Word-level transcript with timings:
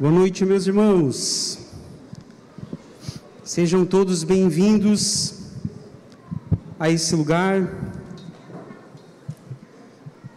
Boa 0.00 0.10
noite, 0.10 0.44
meus 0.46 0.66
irmãos. 0.66 1.58
Sejam 3.44 3.84
todos 3.84 4.24
bem-vindos 4.24 5.50
a 6.80 6.88
esse 6.88 7.14
lugar. 7.14 7.92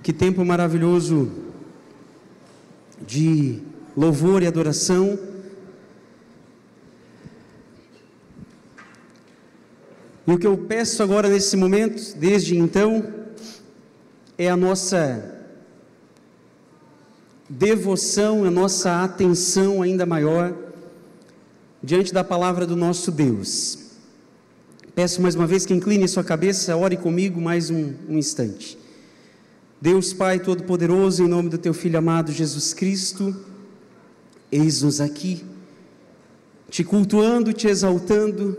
Que 0.04 0.12
tempo 0.12 0.44
maravilhoso 0.44 1.32
de 3.08 3.62
louvor 3.96 4.44
e 4.44 4.48
adoração. 4.48 5.18
E 10.28 10.32
o 10.32 10.38
que 10.38 10.46
eu 10.46 10.58
peço 10.58 11.02
agora 11.02 11.30
nesse 11.30 11.56
momento, 11.56 12.16
desde 12.18 12.58
então, 12.58 13.14
é 14.38 14.50
a 14.50 14.58
nossa 14.58 15.35
devoção, 17.50 18.44
a 18.44 18.52
nossa 18.52 19.04
atenção 19.04 19.82
ainda 19.82 20.06
maior 20.06 20.54
diante 21.82 22.14
da 22.14 22.24
palavra 22.24 22.66
do 22.66 22.76
nosso 22.76 23.12
Deus. 23.12 23.80
Peço 24.96 25.22
mais 25.22 25.36
uma 25.36 25.46
vez 25.46 25.66
que 25.66 25.74
incline 25.74 26.08
sua 26.08 26.24
cabeça, 26.24 26.76
ore 26.76 26.98
comigo 26.98 27.40
mais 27.40 27.70
um, 27.70 27.94
um 28.10 28.18
instante. 28.18 28.78
Deus 29.80 30.14
Pai 30.14 30.40
Todo-Poderoso, 30.40 31.24
em 31.24 31.28
nome 31.28 31.50
do 31.50 31.58
Teu 31.58 31.74
Filho 31.74 32.00
amado 32.00 32.32
Jesus 32.32 32.74
Cristo, 32.74 33.36
eis-nos 34.52 35.00
aqui, 35.00 35.44
te 36.70 36.84
cultuando, 36.84 37.54
te 37.54 37.68
exaltando 37.68 38.58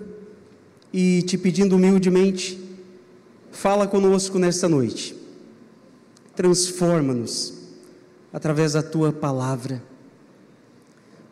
e 0.92 1.22
te 1.22 1.36
pedindo 1.36 1.74
humildemente, 1.74 2.60
fala 3.50 3.88
conosco 3.88 4.38
nesta 4.38 4.68
noite, 4.68 5.16
transforma-nos 6.36 7.55
através 8.36 8.74
da 8.74 8.82
Tua 8.82 9.10
palavra, 9.10 9.82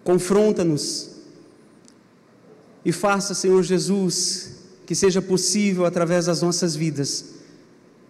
confronta-nos 0.02 1.10
e 2.82 2.92
faça, 2.92 3.34
Senhor 3.34 3.62
Jesus, 3.62 4.62
que 4.86 4.94
seja 4.94 5.20
possível, 5.20 5.84
através 5.84 6.24
das 6.24 6.40
nossas 6.40 6.74
vidas, 6.74 7.34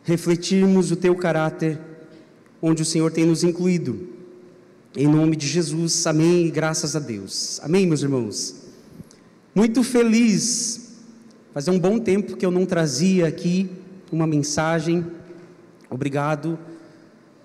refletirmos 0.04 0.92
o 0.92 0.96
Teu 0.96 1.16
caráter, 1.16 1.76
onde 2.62 2.82
o 2.82 2.84
Senhor 2.84 3.10
tem 3.10 3.26
nos 3.26 3.42
incluído. 3.42 4.10
Em 4.96 5.08
nome 5.08 5.34
de 5.34 5.48
Jesus, 5.48 6.06
amém 6.06 6.46
e 6.46 6.50
graças 6.52 6.94
a 6.94 7.00
Deus. 7.00 7.58
Amém, 7.64 7.88
meus 7.88 8.02
irmãos. 8.02 8.62
Muito 9.52 9.82
feliz, 9.82 10.92
fazia 11.52 11.72
um 11.72 11.80
bom 11.80 11.98
tempo 11.98 12.36
que 12.36 12.46
eu 12.46 12.50
não 12.52 12.64
trazia 12.64 13.26
aqui 13.26 13.68
uma 14.12 14.24
mensagem. 14.24 15.04
Obrigado 15.90 16.56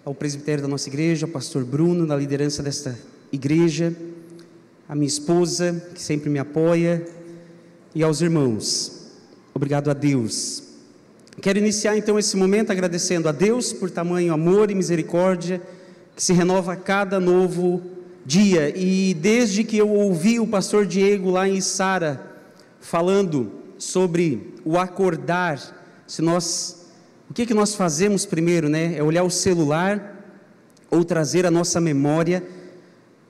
ao 0.10 0.16
presbitério 0.16 0.64
da 0.64 0.68
nossa 0.68 0.90
igreja, 0.90 1.28
ao 1.28 1.32
pastor 1.32 1.64
Bruno, 1.64 2.04
na 2.04 2.16
liderança 2.16 2.64
desta 2.64 2.98
igreja, 3.32 3.96
a 4.88 4.96
minha 4.96 5.06
esposa, 5.06 5.86
que 5.94 6.02
sempre 6.02 6.32
me 6.32 6.40
apoia, 6.40 7.06
e 7.94 8.02
aos 8.02 8.20
irmãos. 8.20 9.12
Obrigado 9.54 9.92
a 9.92 9.94
Deus. 9.94 10.64
Quero 11.40 11.60
iniciar 11.60 11.96
então 11.96 12.18
esse 12.18 12.36
momento 12.36 12.72
agradecendo 12.72 13.30
a 13.30 13.32
Deus 13.32 13.72
por 13.72 13.92
tamanho 13.92 14.34
amor 14.34 14.72
e 14.72 14.74
misericórdia 14.74 15.62
que 16.16 16.24
se 16.24 16.34
renova 16.34 16.74
a 16.74 16.76
cada 16.76 17.20
novo 17.20 17.80
dia. 18.26 18.76
E 18.76 19.14
desde 19.14 19.64
que 19.64 19.78
eu 19.78 19.90
ouvi 19.90 20.40
o 20.40 20.48
pastor 20.48 20.88
Diego 20.88 21.30
lá 21.30 21.48
em 21.48 21.62
Sara 21.62 22.20
falando 22.82 23.52
sobre 23.78 24.56
o 24.66 24.76
acordar, 24.76 26.02
se 26.08 26.24
nós 26.24 26.79
o 27.30 27.34
que 27.34 27.46
que 27.46 27.54
nós 27.54 27.76
fazemos 27.76 28.26
primeiro, 28.26 28.68
né? 28.68 28.98
É 28.98 29.04
olhar 29.04 29.24
o 29.24 29.30
celular 29.30 30.18
ou 30.90 31.04
trazer 31.04 31.46
a 31.46 31.52
nossa 31.52 31.80
memória 31.80 32.44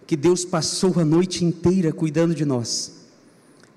que 0.07 0.15
Deus 0.15 0.45
passou 0.45 0.99
a 0.99 1.05
noite 1.05 1.43
inteira 1.43 1.91
cuidando 1.91 2.33
de 2.33 2.45
nós. 2.45 2.99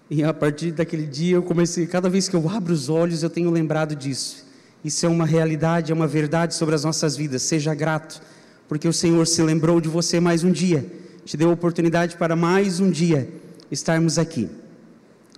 E 0.09 0.23
a 0.23 0.33
partir 0.33 0.73
daquele 0.73 1.07
dia 1.07 1.37
eu 1.37 1.43
comecei, 1.43 1.87
cada 1.87 2.09
vez 2.09 2.29
que 2.29 2.37
eu 2.37 2.49
abro 2.49 2.73
os 2.73 2.89
olhos, 2.89 3.23
eu 3.23 3.31
tenho 3.31 3.51
lembrado 3.51 3.97
disso. 3.97 4.47
Isso 4.85 5.05
é 5.05 5.09
uma 5.09 5.27
realidade, 5.27 5.91
é 5.91 5.95
uma 5.95 6.07
verdade 6.07 6.55
sobre 6.55 6.75
as 6.75 6.85
nossas 6.85 7.17
vidas. 7.17 7.43
Seja 7.43 7.75
grato, 7.75 8.21
porque 8.69 8.87
o 8.87 8.93
Senhor 8.93 9.27
se 9.27 9.43
lembrou 9.43 9.81
de 9.81 9.89
você 9.89 10.21
mais 10.21 10.45
um 10.45 10.53
dia, 10.53 10.87
te 11.25 11.37
deu 11.37 11.51
a 11.51 11.53
oportunidade 11.53 12.17
para 12.17 12.37
mais 12.37 12.79
um 12.79 12.91
dia 12.91 13.29
estarmos 13.71 14.19
aqui. 14.19 14.49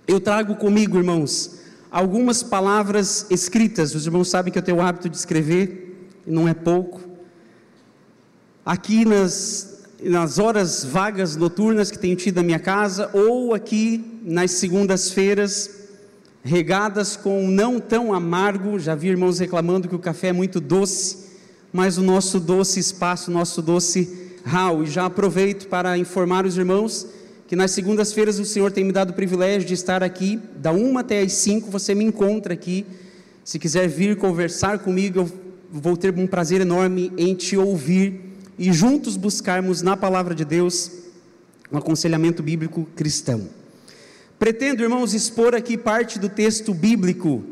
Eu 0.07 0.19
trago 0.19 0.55
comigo, 0.55 0.97
irmãos, 0.97 1.54
algumas 1.95 2.43
palavras 2.43 3.25
escritas. 3.29 3.95
Os 3.95 4.05
irmãos 4.05 4.29
sabem 4.29 4.51
que 4.51 4.59
eu 4.59 4.63
tenho 4.63 4.79
o 4.79 4.81
hábito 4.81 5.07
de 5.07 5.15
escrever, 5.15 6.09
e 6.27 6.29
não 6.29 6.45
é 6.45 6.53
pouco. 6.53 6.99
Aqui 8.65 9.05
nas 9.05 9.73
nas 10.03 10.37
horas 10.37 10.83
vagas 10.83 11.37
noturnas 11.37 11.89
que 11.89 11.97
tenho 11.97 12.17
tido 12.17 12.35
na 12.35 12.43
minha 12.43 12.59
casa, 12.59 13.09
ou 13.13 13.53
aqui 13.53 14.19
nas 14.23 14.51
segundas-feiras, 14.51 15.69
regadas 16.43 17.15
com 17.15 17.47
não 17.47 17.79
tão 17.79 18.13
amargo. 18.13 18.77
Já 18.77 18.93
vi 18.93 19.07
irmãos 19.07 19.39
reclamando 19.39 19.87
que 19.87 19.95
o 19.95 19.99
café 19.99 20.27
é 20.27 20.33
muito 20.33 20.59
doce, 20.59 21.29
mas 21.71 21.97
o 21.97 22.03
nosso 22.03 22.41
doce 22.41 22.77
espaço, 22.77 23.31
o 23.31 23.33
nosso 23.33 23.61
doce 23.61 24.33
rau. 24.43 24.83
E 24.83 24.85
já 24.85 25.05
aproveito 25.05 25.69
para 25.69 25.97
informar 25.97 26.45
os 26.45 26.57
irmãos 26.57 27.07
que 27.47 27.55
nas 27.55 27.71
segundas-feiras 27.71 28.39
o 28.39 28.45
Senhor 28.45 28.71
tem 28.71 28.83
me 28.83 28.91
dado 28.91 29.11
o 29.11 29.13
privilégio 29.13 29.67
de 29.67 29.73
estar 29.73 30.03
aqui, 30.03 30.39
da 30.57 30.71
uma 30.71 31.01
até 31.01 31.21
as 31.21 31.33
cinco, 31.33 31.69
você 31.69 31.93
me 31.93 32.03
encontra 32.03 32.53
aqui. 32.53 32.85
Se 33.43 33.59
quiser 33.59 33.87
vir 33.87 34.17
conversar 34.17 34.79
comigo, 34.79 35.19
eu 35.19 35.31
vou 35.71 35.95
ter 35.95 36.13
um 36.17 36.25
prazer 36.25 36.61
enorme 36.61 37.11
em 37.17 37.35
te 37.35 37.55
ouvir 37.55 38.19
e 38.57 38.73
juntos 38.73 39.15
buscarmos 39.15 39.81
na 39.83 39.95
palavra 39.95 40.33
de 40.33 40.43
Deus 40.43 40.91
um 41.71 41.77
aconselhamento 41.77 42.41
bíblico 42.41 42.87
cristão. 42.95 43.47
Pretendo, 44.39 44.83
irmãos, 44.83 45.13
expor 45.13 45.53
aqui 45.53 45.77
parte 45.77 46.17
do 46.17 46.29
texto 46.29 46.73
bíblico, 46.73 47.43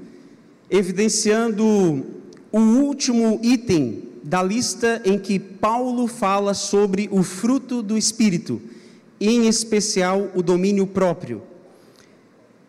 evidenciando 0.70 1.64
o 2.52 2.60
último 2.60 3.40
item 3.44 4.04
da 4.24 4.42
lista 4.42 5.02
em 5.06 5.20
que 5.20 5.38
Paulo 5.38 6.08
fala 6.08 6.54
sobre 6.54 7.10
o 7.12 7.22
fruto 7.22 7.82
do 7.82 7.98
Espírito, 7.98 8.62
em 9.30 9.48
especial 9.48 10.30
o 10.36 10.44
domínio 10.44 10.86
próprio, 10.86 11.42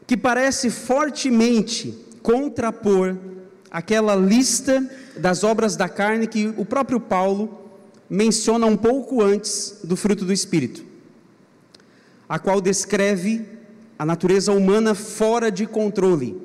que 0.06 0.16
parece 0.16 0.70
fortemente 0.70 1.98
contrapor 2.22 3.16
aquela 3.68 4.14
lista 4.14 4.88
das 5.16 5.42
obras 5.42 5.74
da 5.74 5.88
carne 5.88 6.28
que 6.28 6.54
o 6.56 6.64
próprio 6.64 7.00
Paulo 7.00 7.72
menciona 8.08 8.66
um 8.66 8.76
pouco 8.76 9.20
antes 9.20 9.80
do 9.82 9.96
fruto 9.96 10.24
do 10.24 10.32
Espírito, 10.32 10.84
a 12.28 12.38
qual 12.38 12.60
descreve 12.60 13.44
a 13.98 14.06
natureza 14.06 14.52
humana 14.52 14.94
fora 14.94 15.50
de 15.50 15.66
controle, 15.66 16.40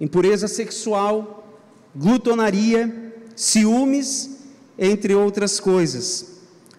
impureza 0.00 0.48
sexual, 0.48 1.46
glutonaria, 1.94 3.12
ciúmes, 3.36 4.38
entre 4.78 5.14
outras 5.14 5.60
coisas. 5.60 6.32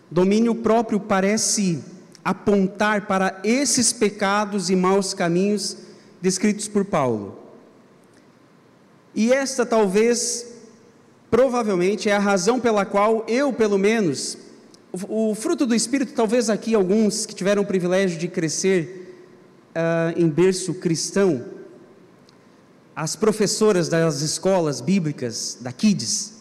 Domínio 0.09 0.55
próprio 0.55 0.99
parece 0.99 1.92
apontar 2.23 3.05
para 3.05 3.39
esses 3.43 3.91
pecados 3.91 4.69
e 4.69 4.75
maus 4.75 5.13
caminhos 5.13 5.77
descritos 6.21 6.67
por 6.67 6.85
Paulo. 6.85 7.37
E 9.13 9.31
esta 9.31 9.65
talvez 9.65 10.53
provavelmente 11.29 12.09
é 12.09 12.15
a 12.15 12.19
razão 12.19 12.59
pela 12.59 12.85
qual 12.85 13.25
eu, 13.27 13.51
pelo 13.51 13.77
menos, 13.77 14.37
o, 14.91 15.31
o 15.31 15.35
fruto 15.35 15.65
do 15.65 15.75
Espírito, 15.75 16.13
talvez 16.13 16.49
aqui 16.49 16.73
alguns 16.75 17.25
que 17.25 17.35
tiveram 17.35 17.63
o 17.63 17.65
privilégio 17.65 18.17
de 18.17 18.27
crescer 18.27 19.17
uh, 19.75 20.19
em 20.19 20.29
berço 20.29 20.75
cristão, 20.75 21.43
as 22.95 23.15
professoras 23.15 23.89
das 23.89 24.21
escolas 24.21 24.79
bíblicas, 24.79 25.57
da 25.59 25.71
Kids, 25.71 26.33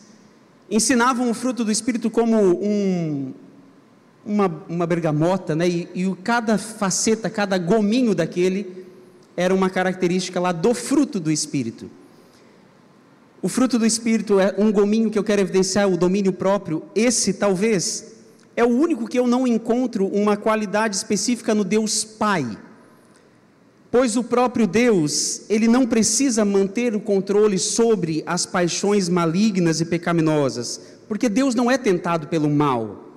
ensinavam 0.70 1.30
o 1.30 1.34
fruto 1.34 1.64
do 1.64 1.72
Espírito 1.72 2.10
como 2.10 2.36
um, 2.62 3.32
uma, 4.24 4.64
uma 4.68 4.86
bergamota, 4.86 5.54
né? 5.54 5.68
E, 5.68 5.88
e 5.94 6.16
cada 6.22 6.58
faceta, 6.58 7.28
cada 7.28 7.58
gominho 7.58 8.14
daquele 8.14 8.84
era 9.36 9.54
uma 9.54 9.70
característica 9.70 10.38
lá 10.38 10.52
do 10.52 10.74
fruto 10.74 11.18
do 11.18 11.30
Espírito. 11.30 11.90
O 13.40 13.48
fruto 13.48 13.78
do 13.78 13.86
Espírito 13.86 14.38
é 14.38 14.54
um 14.56 14.70
gominho 14.70 15.10
que 15.10 15.18
eu 15.18 15.24
quero 15.24 15.40
evidenciar, 15.40 15.88
o 15.88 15.96
domínio 15.96 16.32
próprio. 16.32 16.84
Esse, 16.94 17.32
talvez, 17.34 18.14
é 18.54 18.62
o 18.64 18.68
único 18.68 19.08
que 19.08 19.18
eu 19.18 19.26
não 19.26 19.46
encontro 19.46 20.06
uma 20.06 20.36
qualidade 20.36 20.94
específica 20.94 21.54
no 21.54 21.64
Deus 21.64 22.04
Pai. 22.04 22.46
Pois 23.90 24.16
o 24.16 24.24
próprio 24.24 24.66
Deus, 24.66 25.42
ele 25.50 25.68
não 25.68 25.86
precisa 25.86 26.44
manter 26.44 26.94
o 26.94 27.00
controle 27.00 27.58
sobre 27.58 28.22
as 28.26 28.46
paixões 28.46 29.08
malignas 29.08 29.80
e 29.80 29.84
pecaminosas, 29.84 30.80
porque 31.08 31.28
Deus 31.28 31.54
não 31.54 31.70
é 31.70 31.76
tentado 31.76 32.28
pelo 32.28 32.48
mal, 32.48 33.11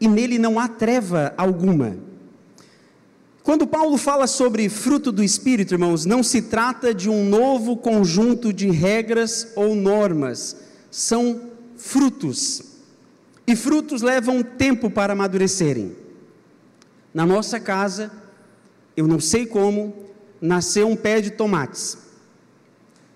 e 0.00 0.08
nele 0.08 0.38
não 0.38 0.58
há 0.58 0.66
treva 0.66 1.34
alguma. 1.36 1.96
Quando 3.42 3.66
Paulo 3.66 3.96
fala 3.96 4.26
sobre 4.26 4.68
fruto 4.68 5.10
do 5.10 5.22
Espírito, 5.22 5.74
irmãos, 5.74 6.04
não 6.04 6.22
se 6.22 6.42
trata 6.42 6.94
de 6.94 7.08
um 7.08 7.28
novo 7.28 7.76
conjunto 7.76 8.52
de 8.52 8.70
regras 8.70 9.52
ou 9.56 9.74
normas, 9.74 10.56
são 10.90 11.50
frutos. 11.76 12.62
E 13.46 13.56
frutos 13.56 14.02
levam 14.02 14.42
tempo 14.42 14.90
para 14.90 15.12
amadurecerem. 15.12 15.96
Na 17.12 17.26
nossa 17.26 17.58
casa, 17.58 18.12
eu 18.96 19.06
não 19.06 19.18
sei 19.18 19.46
como, 19.46 19.94
nasceu 20.40 20.86
um 20.86 20.96
pé 20.96 21.20
de 21.20 21.30
tomates. 21.30 21.98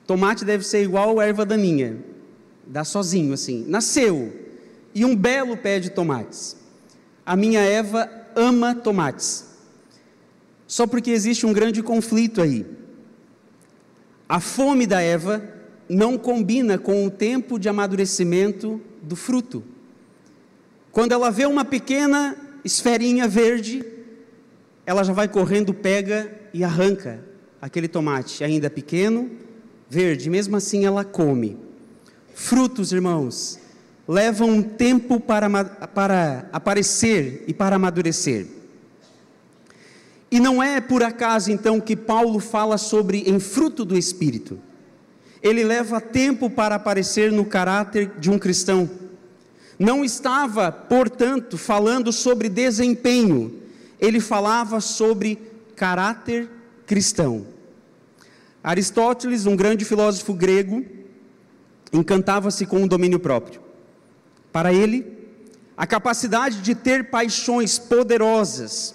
Tomate 0.07 0.45
deve 0.45 0.65
ser 0.67 0.83
igual 0.83 1.21
erva 1.21 1.47
daninha, 1.47 1.99
dá 2.67 2.85
sozinho 2.85 3.33
assim. 3.33 3.65
Nasceu, 3.69 4.33
e 4.95 5.05
um 5.05 5.15
belo 5.15 5.57
pé 5.57 5.79
de 5.79 5.91
tomates. 5.91 6.64
A 7.25 7.37
minha 7.37 7.61
Eva 7.61 8.11
ama 8.37 8.75
tomates. 8.75 9.47
Só 10.67 10.87
porque 10.87 11.11
existe 11.11 11.47
um 11.47 11.53
grande 11.53 11.83
conflito 11.83 12.43
aí. 12.43 12.67
A 14.29 14.41
fome 14.41 14.87
da 14.87 15.01
Eva 15.01 15.43
não 15.89 16.17
combina 16.17 16.79
com 16.79 17.07
o 17.07 17.11
tempo 17.11 17.59
de 17.59 17.69
amadurecimento 17.69 18.81
do 19.03 19.15
fruto. 19.15 19.63
Quando 20.91 21.13
ela 21.13 21.31
vê 21.31 21.47
uma 21.47 21.65
pequena 21.65 22.37
esferinha 22.65 23.29
verde, 23.29 23.85
ela 24.87 25.03
já 25.03 25.13
vai 25.13 25.29
correndo, 25.29 25.75
pega 25.75 26.31
e 26.53 26.65
arranca 26.65 27.23
aquele 27.61 27.89
tomate, 27.89 28.45
ainda 28.45 28.71
pequeno, 28.71 29.31
verde, 29.89 30.31
mesmo 30.31 30.57
assim 30.57 30.85
ela 30.85 31.05
come. 31.05 31.59
Frutos, 32.35 32.93
irmãos, 32.93 33.59
levam 34.07 34.49
um 34.49 34.63
tempo 34.63 35.19
para, 35.19 35.49
para 35.65 36.49
aparecer 36.53 37.45
e 37.47 37.55
para 37.55 37.77
amadurecer. 37.77 38.47
E 40.31 40.41
não 40.41 40.63
é 40.63 40.81
por 40.81 41.03
acaso 41.03 41.51
então 41.51 41.81
que 41.81 41.97
Paulo 41.97 42.41
fala 42.41 42.77
sobre 42.77 43.19
em 43.27 43.39
fruto 43.39 43.85
do 43.85 43.97
Espírito. 43.97 44.59
Ele 45.43 45.63
leva 45.63 46.01
tempo 46.01 46.51
para 46.51 46.75
aparecer 46.75 47.31
no 47.31 47.45
caráter 47.45 48.13
de 48.19 48.31
um 48.31 48.39
cristão. 48.39 48.91
Não 49.79 50.05
estava, 50.05 50.71
portanto, 50.73 51.59
falando 51.59 52.13
sobre 52.13 52.49
desempenho, 52.49 53.61
ele 54.01 54.21
falava 54.21 54.81
sobre 54.81 55.39
caráter 55.77 56.49
cristão. 56.87 57.47
Aristóteles, 58.63 59.47
um 59.47 59.57
grande 59.57 59.85
filósofo 59.85 60.33
grego, 60.33 60.85
encantava-se 61.93 62.65
com 62.67 62.83
o 62.83 62.89
domínio 62.89 63.19
próprio. 63.19 63.61
Para 64.55 64.73
ele, 64.73 65.05
a 65.77 65.85
capacidade 65.85 66.61
de 66.61 66.77
ter 66.77 67.11
paixões 67.11 67.77
poderosas 67.77 68.95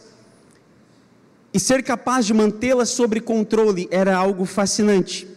e 1.54 1.60
ser 1.60 1.84
capaz 1.84 2.26
de 2.26 2.34
mantê-las 2.34 2.88
sob 2.88 3.20
controle 3.20 3.86
era 3.92 4.16
algo 4.16 4.46
fascinante. 4.46 5.28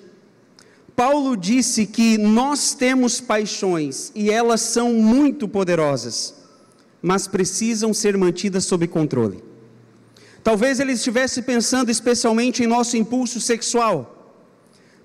Paulo 0.94 1.36
disse 1.36 1.86
que 1.86 2.16
nós 2.19 2.72
temos 2.72 3.20
paixões 3.20 4.12
e 4.14 4.30
elas 4.30 4.60
são 4.60 4.92
muito 4.92 5.48
poderosas, 5.48 6.36
mas 7.02 7.26
precisam 7.26 7.92
ser 7.92 8.16
mantidas 8.16 8.64
sob 8.64 8.86
controle. 8.86 9.42
Talvez 10.44 10.78
ele 10.78 10.92
estivesse 10.92 11.42
pensando 11.42 11.90
especialmente 11.90 12.62
em 12.62 12.68
nosso 12.68 12.96
impulso 12.96 13.40
sexual, 13.40 14.38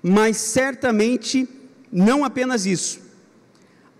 mas 0.00 0.36
certamente 0.36 1.48
não 1.90 2.24
apenas 2.24 2.66
isso. 2.66 3.07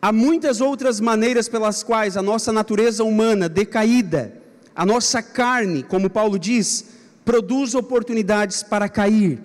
Há 0.00 0.12
muitas 0.12 0.60
outras 0.60 1.00
maneiras 1.00 1.48
pelas 1.48 1.82
quais 1.82 2.16
a 2.16 2.22
nossa 2.22 2.52
natureza 2.52 3.02
humana 3.02 3.48
decaída, 3.48 4.32
a 4.74 4.86
nossa 4.86 5.20
carne, 5.20 5.82
como 5.82 6.08
Paulo 6.08 6.38
diz, 6.38 6.84
produz 7.24 7.74
oportunidades 7.74 8.62
para 8.62 8.88
cair, 8.88 9.40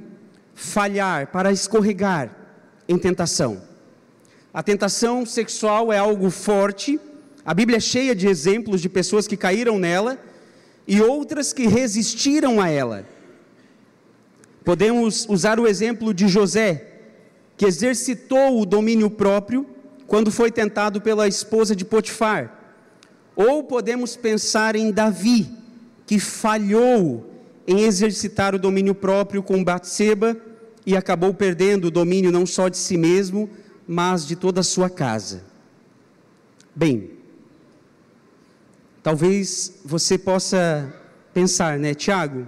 falhar, 0.54 1.32
para 1.32 1.52
escorregar 1.52 2.36
em 2.88 3.00
tentação. 3.00 3.64
A 4.54 4.62
tentação 4.62 5.26
sexual 5.26 5.92
é 5.92 5.98
algo 5.98 6.30
forte, 6.30 7.00
a 7.44 7.52
Bíblia 7.52 7.78
é 7.78 7.82
cheia 7.82 8.14
de 8.14 8.28
exemplos 8.28 8.80
de 8.80 8.88
pessoas 8.88 9.28
que 9.28 9.36
caíram 9.36 9.80
nela 9.80 10.20
e 10.88 11.02
outras 11.02 11.52
que 11.52 11.66
resistiram 11.66 12.62
a 12.62 12.70
ela. 12.70 13.08
Podemos 14.64 15.26
usar 15.28 15.60
o 15.60 15.68
exemplo 15.68 16.14
de 16.14 16.28
José, 16.28 16.92
que 17.58 17.66
exercitou 17.66 18.62
o 18.62 18.66
domínio 18.68 19.10
próprio 19.10 19.73
quando 20.14 20.30
foi 20.30 20.52
tentado 20.52 21.02
pela 21.02 21.28
esposa 21.28 21.76
de 21.76 21.84
Potifar. 21.84 22.56
Ou 23.36 23.64
podemos 23.64 24.16
pensar 24.16 24.76
em 24.76 24.92
Davi, 24.92 25.50
que 26.06 26.20
falhou 26.20 27.34
em 27.66 27.80
exercitar 27.80 28.54
o 28.54 28.60
domínio 28.60 28.94
próprio 28.94 29.42
com 29.42 29.64
Batseba 29.64 30.38
e 30.86 30.96
acabou 30.96 31.34
perdendo 31.34 31.86
o 31.86 31.92
domínio 31.92 32.32
não 32.32 32.46
só 32.46 32.70
de 32.70 32.78
si 32.78 32.96
mesmo, 32.96 33.50
mas 33.88 34.24
de 34.24 34.36
toda 34.36 34.62
a 34.62 34.64
sua 34.64 34.88
casa. 34.88 35.46
Bem, 36.76 37.14
talvez 39.02 39.80
você 39.84 40.16
possa 40.16 40.94
pensar, 41.34 41.80
né, 41.80 41.96
Tiago? 41.96 42.46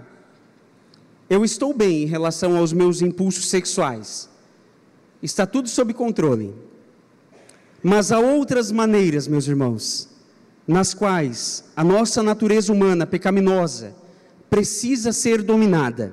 Eu 1.27 1.43
estou 1.43 1.73
bem 1.73 2.03
em 2.03 2.05
relação 2.05 2.57
aos 2.57 2.71
meus 2.71 3.01
impulsos 3.01 3.47
sexuais. 3.47 4.29
Está 5.19 5.47
tudo 5.47 5.67
sob 5.67 5.95
controle. 5.95 6.53
Mas 7.87 8.11
há 8.11 8.17
outras 8.17 8.71
maneiras, 8.71 9.27
meus 9.27 9.47
irmãos, 9.47 10.09
nas 10.67 10.91
quais 10.91 11.65
a 11.75 11.83
nossa 11.83 12.23
natureza 12.23 12.73
humana 12.73 13.05
pecaminosa 13.05 13.95
precisa 14.49 15.13
ser 15.13 15.43
dominada. 15.43 16.11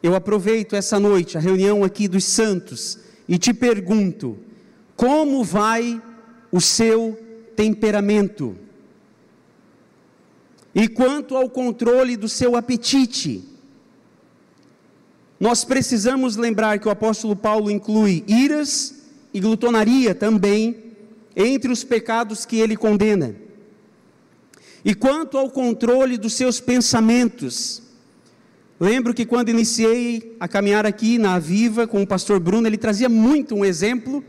Eu 0.00 0.14
aproveito 0.14 0.76
essa 0.76 1.00
noite, 1.00 1.36
a 1.36 1.40
reunião 1.40 1.82
aqui 1.82 2.06
dos 2.06 2.22
santos, 2.22 2.96
e 3.28 3.38
te 3.38 3.52
pergunto: 3.52 4.38
como 4.94 5.42
vai 5.42 6.00
o 6.52 6.60
seu 6.60 7.18
temperamento? 7.56 8.56
E 10.72 10.86
quanto 10.86 11.36
ao 11.36 11.50
controle 11.50 12.16
do 12.16 12.28
seu 12.28 12.54
apetite? 12.54 13.42
Nós 15.40 15.64
precisamos 15.64 16.36
lembrar 16.36 16.78
que 16.78 16.86
o 16.86 16.92
apóstolo 16.92 17.34
Paulo 17.34 17.68
inclui 17.68 18.22
iras 18.28 18.95
e 19.36 19.40
glutonaria 19.40 20.14
também 20.14 20.94
entre 21.36 21.70
os 21.70 21.84
pecados 21.84 22.46
que 22.46 22.56
ele 22.56 22.74
condena. 22.74 23.36
E 24.82 24.94
quanto 24.94 25.36
ao 25.36 25.50
controle 25.50 26.16
dos 26.16 26.32
seus 26.32 26.58
pensamentos, 26.58 27.82
lembro 28.80 29.12
que 29.12 29.26
quando 29.26 29.50
iniciei 29.50 30.34
a 30.40 30.48
caminhar 30.48 30.86
aqui 30.86 31.18
na 31.18 31.34
Aviva 31.34 31.86
com 31.86 32.00
o 32.00 32.06
pastor 32.06 32.40
Bruno, 32.40 32.66
ele 32.66 32.78
trazia 32.78 33.10
muito 33.10 33.54
um 33.54 33.62
exemplo 33.62 34.24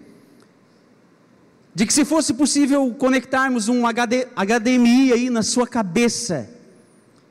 de 1.74 1.86
que 1.86 1.94
se 1.94 2.03
fosse 2.03 2.33
possível 2.33 2.94
conectarmos 2.94 3.69
um 3.69 3.88
HD, 3.88 4.27
HDMI 4.36 5.13
aí 5.13 5.30
na 5.30 5.42
sua 5.42 5.65
cabeça 5.65 6.50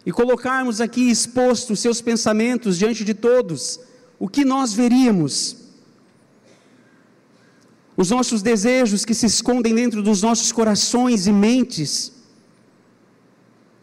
e 0.07 0.11
colocarmos 0.11 0.81
aqui 0.81 1.11
exposto 1.11 1.75
os 1.75 1.81
seus 1.81 2.01
pensamentos 2.01 2.79
diante 2.79 3.05
de 3.05 3.13
todos, 3.13 3.79
o 4.19 4.31
que 4.31 4.47
nós 4.47 4.73
veríamos? 4.73 5.66
Os 7.97 8.11
nossos 8.11 8.43
desejos 8.43 9.05
que 9.05 9.15
se 9.15 9.27
escondem 9.27 9.75
dentro 9.75 10.03
dos 10.03 10.23
nossos 10.23 10.53
corações 10.53 11.27
e 11.27 11.33
mentes. 11.33 12.13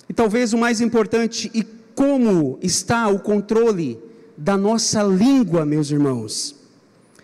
E 0.08 0.13
talvez 0.13 0.53
o 0.53 0.58
mais 0.58 0.82
importante, 0.82 1.50
e 1.53 1.63
como 1.96 2.60
está 2.62 3.08
o 3.08 3.20
controle 3.20 4.00
da 4.38 4.55
nossa 4.55 5.01
língua, 5.01 5.65
meus 5.65 5.89
irmãos. 5.89 6.55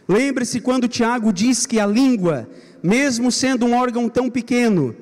Lembre-se 0.08 0.60
quando 0.60 0.88
Tiago 0.88 1.32
diz 1.32 1.68
que 1.68 1.80
a 1.80 1.86
língua, 1.86 2.50
mesmo 2.82 3.32
sendo 3.32 3.66
um 3.66 3.76
órgão 3.76 4.10
tão 4.10 4.30
pequeno, 4.30 4.96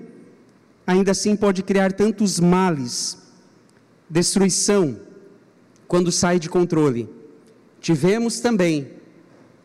ainda 0.86 1.12
assim 1.12 1.36
pode 1.36 1.63
criar 1.63 1.94
tantos 1.94 2.39
males, 2.39 3.17
destruição, 4.10 5.00
quando 5.88 6.12
sai 6.12 6.39
de 6.39 6.50
controle. 6.50 7.10
Tivemos 7.79 8.41
também 8.41 8.89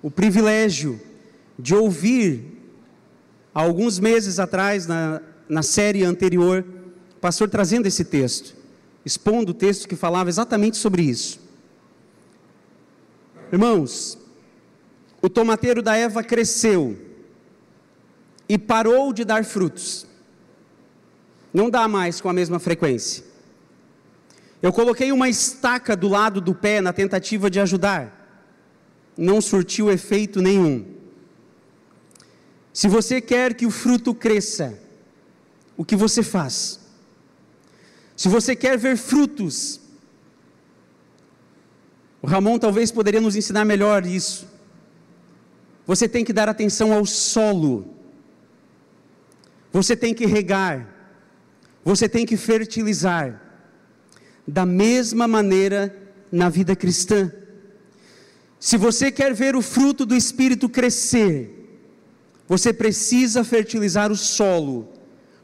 o 0.01 0.11
privilégio 0.11 1.01
de 1.59 1.75
ouvir, 1.75 2.45
há 3.55 3.63
alguns 3.63 3.99
meses 3.99 4.39
atrás, 4.39 4.87
na, 4.87 5.21
na 5.49 5.63
série 5.63 6.05
anterior, 6.05 6.65
o 7.17 7.21
pastor 7.21 7.49
trazendo 7.49 7.87
esse 7.87 8.05
texto, 8.05 8.57
expondo 9.05 9.53
o 9.53 9.55
texto 9.55 9.89
que 9.89 9.97
falava 9.97 10.29
exatamente 10.29 10.77
sobre 10.77 11.03
isso. 11.03 11.41
Irmãos, 13.53 14.19
o 15.21 15.29
tomateiro 15.29 15.83
da 15.83 15.97
Eva 15.97 16.23
cresceu 16.25 16.99
e 18.49 18.59
parou 18.59 19.13
de 19.13 19.25
dar 19.25 19.45
frutos. 19.45 20.07
Não 21.53 21.69
dá 21.69 21.87
mais 21.87 22.21
com 22.21 22.29
a 22.29 22.33
mesma 22.33 22.59
frequência. 22.59 23.25
Eu 24.63 24.73
coloquei 24.73 25.13
uma 25.13 25.29
estaca 25.29 25.97
do 25.97 26.09
lado 26.09 26.41
do 26.41 26.55
pé 26.55 26.81
na 26.81 26.93
tentativa 26.93 27.51
de 27.51 27.61
ajudar. 27.61 28.19
Não 29.17 29.41
surtiu 29.41 29.91
efeito 29.91 30.41
nenhum. 30.41 30.87
Se 32.73 32.89
você 32.89 33.21
quer 33.21 33.55
que 33.55 33.67
o 33.67 33.71
fruto 33.71 34.15
cresça, 34.15 34.79
o 35.77 35.85
que 35.85 35.95
você 35.95 36.23
faz? 36.23 36.81
Se 38.17 38.29
você 38.29 38.57
quer 38.57 38.79
ver 38.79 38.97
frutos, 38.97 39.81
o 42.23 42.27
Ramon 42.27 42.59
talvez 42.59 42.91
poderia 42.91 43.21
nos 43.21 43.37
ensinar 43.37 43.65
melhor 43.65 44.07
isso. 44.07 44.47
Você 45.87 46.09
tem 46.09 46.25
que 46.25 46.33
dar 46.33 46.49
atenção 46.49 46.93
ao 46.93 47.05
solo. 47.05 47.95
Você 49.73 49.97
tem 49.97 50.15
que 50.15 50.25
regar. 50.25 50.89
Você 51.85 52.09
tem 52.09 52.25
que 52.25 52.37
fertilizar. 52.37 53.43
Da 54.47 54.65
mesma 54.65 55.27
maneira 55.27 55.95
na 56.31 56.49
vida 56.49 56.77
cristã. 56.77 57.33
Se 58.59 58.77
você 58.77 59.11
quer 59.11 59.35
ver 59.35 59.57
o 59.57 59.63
fruto 59.63 60.07
do 60.07 60.15
Espírito 60.15 60.69
crescer, 60.69 61.62
você 62.49 62.73
precisa 62.73 63.45
fertilizar 63.45 64.11
o 64.11 64.17
solo 64.17 64.89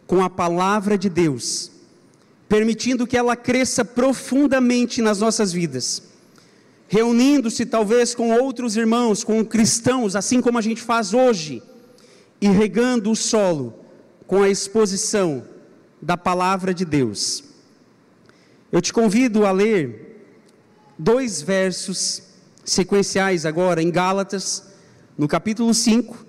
com 0.07 0.23
a 0.23 0.31
palavra 0.31 0.97
de 0.97 1.09
Deus, 1.09 1.71
permitindo 2.49 3.07
que 3.07 3.17
ela 3.17 3.37
cresça 3.37 3.85
profundamente 3.85 5.03
nas 5.03 5.21
nossas 5.21 5.53
vidas. 5.53 6.03
Reunindo-se 6.89 7.67
talvez 7.67 8.15
com 8.15 8.33
outros 8.33 8.77
irmãos, 8.77 9.23
com 9.23 9.45
cristãos, 9.45 10.17
assim 10.17 10.41
como 10.41 10.59
a 10.59 10.63
gente 10.63 10.81
faz 10.81 11.13
hoje, 11.13 11.63
e 12.41 12.49
regando 12.49 13.11
o 13.11 13.17
solo 13.17 13.75
com 14.27 14.43
a 14.43 14.49
exposição 14.49 15.45
da 16.01 16.17
palavra 16.17 16.73
de 16.73 16.85
Deus. 16.85 17.45
Eu 18.71 18.81
te 18.81 18.93
convido 18.93 19.45
a 19.45 19.53
ler 19.53 20.25
dois 20.99 21.43
versos 21.43 22.23
sequenciais 22.65 23.47
agora 23.47 23.83
em 23.83 23.91
Gálatas, 23.91 24.65
no 25.17 25.27
capítulo 25.27 25.73
5, 25.73 26.28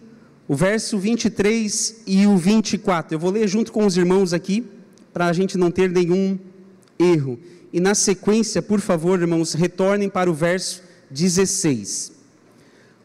o 0.49 0.55
verso 0.55 0.97
23 0.97 2.01
e 2.07 2.25
o 2.25 2.35
24. 2.35 3.13
Eu 3.13 3.19
vou 3.19 3.29
ler 3.29 3.47
junto 3.47 3.71
com 3.71 3.85
os 3.85 3.95
irmãos 3.95 4.33
aqui, 4.33 4.65
para 5.13 5.27
a 5.27 5.33
gente 5.33 5.55
não 5.59 5.69
ter 5.69 5.91
nenhum 5.91 6.39
erro. 6.97 7.39
E 7.71 7.79
na 7.79 7.93
sequência, 7.93 8.59
por 8.59 8.81
favor, 8.81 9.21
irmãos, 9.21 9.53
retornem 9.53 10.09
para 10.09 10.27
o 10.27 10.33
verso 10.33 10.81
16. 11.11 12.13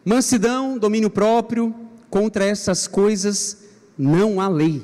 Mansidão, 0.02 0.78
domínio 0.78 1.10
próprio, 1.10 1.74
contra 2.08 2.46
essas 2.46 2.86
coisas 2.86 3.58
não 3.98 4.40
há 4.40 4.48
lei. 4.48 4.82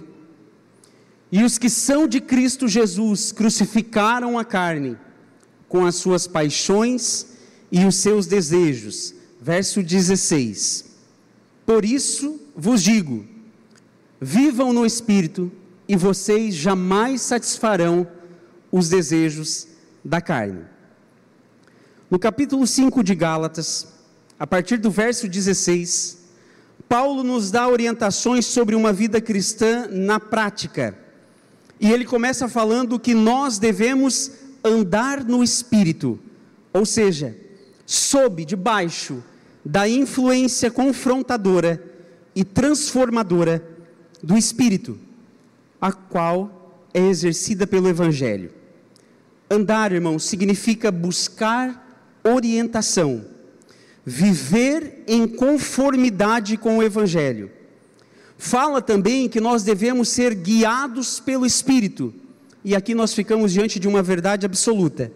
E 1.32 1.42
os 1.42 1.56
que 1.56 1.70
são 1.70 2.06
de 2.06 2.20
Cristo 2.20 2.68
Jesus 2.68 3.32
crucificaram 3.32 4.38
a 4.38 4.44
carne 4.44 4.98
com 5.66 5.86
as 5.86 5.94
suas 5.94 6.26
paixões 6.26 7.26
e 7.72 7.86
os 7.86 7.94
seus 7.96 8.26
desejos. 8.26 9.14
Verso 9.40 9.82
16. 9.82 10.90
Por 11.64 11.84
isso 11.84 12.40
vos 12.60 12.82
digo: 12.82 13.24
vivam 14.20 14.72
no 14.72 14.84
espírito, 14.84 15.50
e 15.88 15.96
vocês 15.96 16.54
jamais 16.54 17.22
satisfarão 17.22 18.06
os 18.70 18.88
desejos 18.88 19.66
da 20.04 20.20
carne. 20.20 20.64
No 22.10 22.18
capítulo 22.18 22.66
5 22.66 23.02
de 23.02 23.14
Gálatas, 23.14 23.88
a 24.38 24.46
partir 24.46 24.76
do 24.76 24.90
verso 24.90 25.26
16, 25.26 26.18
Paulo 26.88 27.24
nos 27.24 27.50
dá 27.50 27.66
orientações 27.66 28.46
sobre 28.46 28.74
uma 28.74 28.92
vida 28.92 29.20
cristã 29.20 29.88
na 29.90 30.20
prática. 30.20 30.96
E 31.80 31.90
ele 31.90 32.04
começa 32.04 32.46
falando 32.46 33.00
que 33.00 33.14
nós 33.14 33.58
devemos 33.58 34.32
andar 34.62 35.24
no 35.24 35.42
espírito, 35.42 36.18
ou 36.72 36.84
seja, 36.84 37.36
sob, 37.86 38.44
debaixo 38.44 39.24
da 39.64 39.88
influência 39.88 40.70
confrontadora 40.70 41.89
e 42.34 42.44
transformadora 42.44 43.62
do 44.22 44.36
espírito, 44.36 44.98
a 45.80 45.92
qual 45.92 46.88
é 46.92 47.00
exercida 47.00 47.66
pelo 47.66 47.88
evangelho. 47.88 48.50
Andar, 49.50 49.92
irmão, 49.92 50.18
significa 50.18 50.90
buscar 50.92 52.18
orientação, 52.22 53.24
viver 54.04 55.02
em 55.06 55.26
conformidade 55.26 56.56
com 56.56 56.78
o 56.78 56.82
evangelho 56.82 57.50
Fala 58.42 58.80
também 58.80 59.28
que 59.28 59.38
nós 59.38 59.62
devemos 59.62 60.08
ser 60.08 60.34
guiados 60.34 61.20
pelo 61.20 61.44
Espírito. 61.44 62.14
E 62.64 62.74
aqui 62.74 62.94
nós 62.94 63.12
ficamos 63.12 63.52
diante 63.52 63.78
de 63.78 63.86
uma 63.86 64.02
verdade 64.02 64.46
absoluta. 64.46 65.12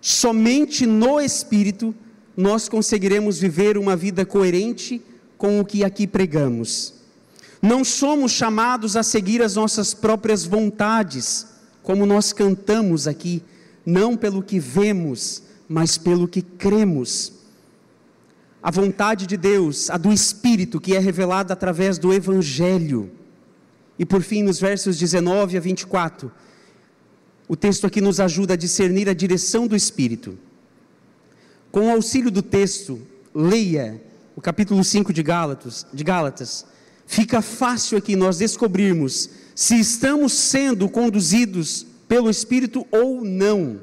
Somente 0.00 0.86
no 0.86 1.20
Espírito 1.20 1.92
nós 2.36 2.68
conseguiremos 2.68 3.40
viver 3.40 3.76
uma 3.76 3.96
vida 3.96 4.24
coerente 4.24 5.02
com 5.38 5.58
o 5.60 5.64
que 5.64 5.84
aqui 5.84 6.06
pregamos. 6.06 6.92
Não 7.62 7.82
somos 7.82 8.32
chamados 8.32 8.96
a 8.96 9.02
seguir 9.02 9.40
as 9.40 9.54
nossas 9.54 9.94
próprias 9.94 10.44
vontades, 10.44 11.46
como 11.82 12.04
nós 12.04 12.32
cantamos 12.32 13.06
aqui, 13.08 13.42
não 13.86 14.16
pelo 14.16 14.42
que 14.42 14.58
vemos, 14.58 15.42
mas 15.66 15.96
pelo 15.96 16.28
que 16.28 16.42
cremos 16.42 17.38
a 18.62 18.70
vontade 18.70 19.26
de 19.26 19.36
Deus, 19.36 19.88
a 19.88 19.96
do 19.96 20.12
Espírito, 20.12 20.80
que 20.80 20.94
é 20.94 20.98
revelada 20.98 21.52
através 21.52 21.96
do 21.96 22.12
Evangelho. 22.12 23.10
E 23.98 24.04
por 24.04 24.22
fim, 24.22 24.42
nos 24.42 24.60
versos 24.60 24.98
19 24.98 25.56
a 25.56 25.60
24, 25.60 26.30
o 27.46 27.56
texto 27.56 27.86
aqui 27.86 28.00
nos 28.00 28.20
ajuda 28.20 28.54
a 28.54 28.56
discernir 28.56 29.08
a 29.08 29.14
direção 29.14 29.66
do 29.66 29.76
Espírito. 29.76 30.36
Com 31.70 31.86
o 31.86 31.90
auxílio 31.90 32.30
do 32.30 32.42
texto, 32.42 33.00
leia 33.34 34.02
o 34.38 34.40
capítulo 34.40 34.84
5 34.84 35.12
de 35.12 35.20
Gálatas, 35.20 35.84
de 35.92 36.04
Gálatas. 36.04 36.64
Fica 37.04 37.42
fácil 37.42 37.98
aqui 37.98 38.14
nós 38.14 38.38
descobrirmos 38.38 39.28
se 39.52 39.80
estamos 39.80 40.32
sendo 40.32 40.88
conduzidos 40.88 41.84
pelo 42.06 42.30
Espírito 42.30 42.86
ou 42.92 43.24
não. 43.24 43.80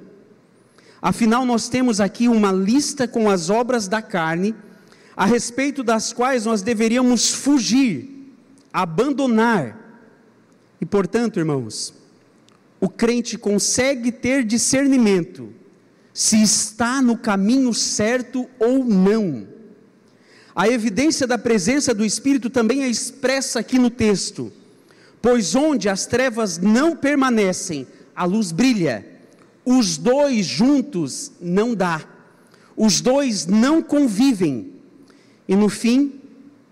Afinal, 1.02 1.46
nós 1.46 1.68
temos 1.68 2.00
aqui 2.00 2.30
uma 2.30 2.54
lista 2.54 3.06
com 3.06 3.30
as 3.30 3.50
obras 3.50 3.90
da 3.90 4.02
carne 4.02 4.56
a 5.14 5.26
respeito 5.26 5.84
das 5.84 6.14
quais 6.14 6.46
nós 6.46 6.62
deveríamos 6.62 7.34
fugir, 7.34 8.34
abandonar. 8.72 10.08
E 10.80 10.86
portanto, 10.86 11.38
irmãos, 11.38 11.94
o 12.80 12.88
crente 12.88 13.38
consegue 13.38 14.10
ter 14.10 14.46
discernimento 14.46 15.50
se 16.14 16.42
está 16.42 17.02
no 17.02 17.18
caminho 17.18 17.74
certo 17.74 18.48
ou 18.58 18.86
não. 18.86 19.55
A 20.56 20.70
evidência 20.70 21.28
da 21.28 21.38
presença 21.38 21.94
do 21.94 22.06
Espírito 22.06 22.50
também 22.50 22.84
é 22.84 22.88
expressa 22.88 23.60
aqui 23.60 23.78
no 23.78 23.90
texto, 23.90 24.54
pois 25.22 25.54
onde 25.54 25.90
as 25.90 26.06
trevas 26.06 26.58
não 26.58 26.96
permanecem, 26.96 27.86
a 28.16 28.24
luz 28.24 28.54
brilha. 28.54 29.06
Os 29.66 29.98
dois 29.98 30.46
juntos 30.46 31.34
não 31.42 31.76
dá, 31.76 32.08
os 32.78 33.02
dois 33.02 33.46
não 33.46 33.82
convivem. 33.82 34.72
E 35.48 35.56
no 35.56 35.68
fim, 35.68 36.22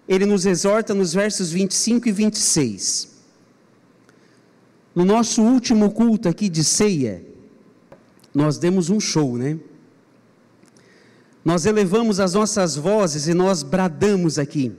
ele 0.07 0.25
nos 0.25 0.45
exorta 0.45 0.93
nos 0.93 1.13
versos 1.13 1.51
25 1.51 2.07
e 2.07 2.11
26. 2.11 3.09
No 4.95 5.03
nosso 5.03 5.41
último 5.41 5.91
culto 5.91 6.29
aqui 6.29 6.47
de 6.47 6.63
ceia, 6.63 7.25
nós 8.33 8.57
demos 8.57 8.89
um 8.89 8.99
show, 8.99 9.37
né? 9.37 9.57
Nós 11.43 11.65
elevamos 11.65 12.19
as 12.19 12.33
nossas 12.33 12.75
vozes 12.75 13.27
e 13.27 13.33
nós 13.33 13.63
bradamos 13.63 14.39
aqui. 14.39 14.71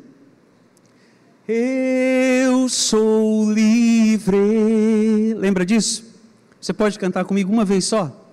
Eu 1.47 2.69
sou 2.69 3.51
livre. 3.53 5.35
Lembra 5.35 5.67
disso? 5.67 6.05
Você 6.61 6.73
pode 6.73 6.99
cantar 6.99 7.25
comigo 7.25 7.53
uma 7.53 7.65
vez 7.65 7.85
só? 7.85 8.33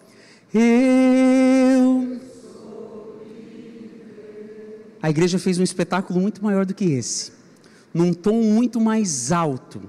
Eu 0.54 2.22
a 5.02 5.10
igreja 5.10 5.40
fez 5.40 5.58
um 5.58 5.64
espetáculo 5.64 6.20
muito 6.22 6.44
maior 6.44 6.66
do 6.66 6.76
que 6.76 6.86
esse, 6.86 7.32
num 7.94 8.14
tom 8.14 8.44
muito 8.44 8.80
mais 8.80 9.32
alto. 9.32 9.82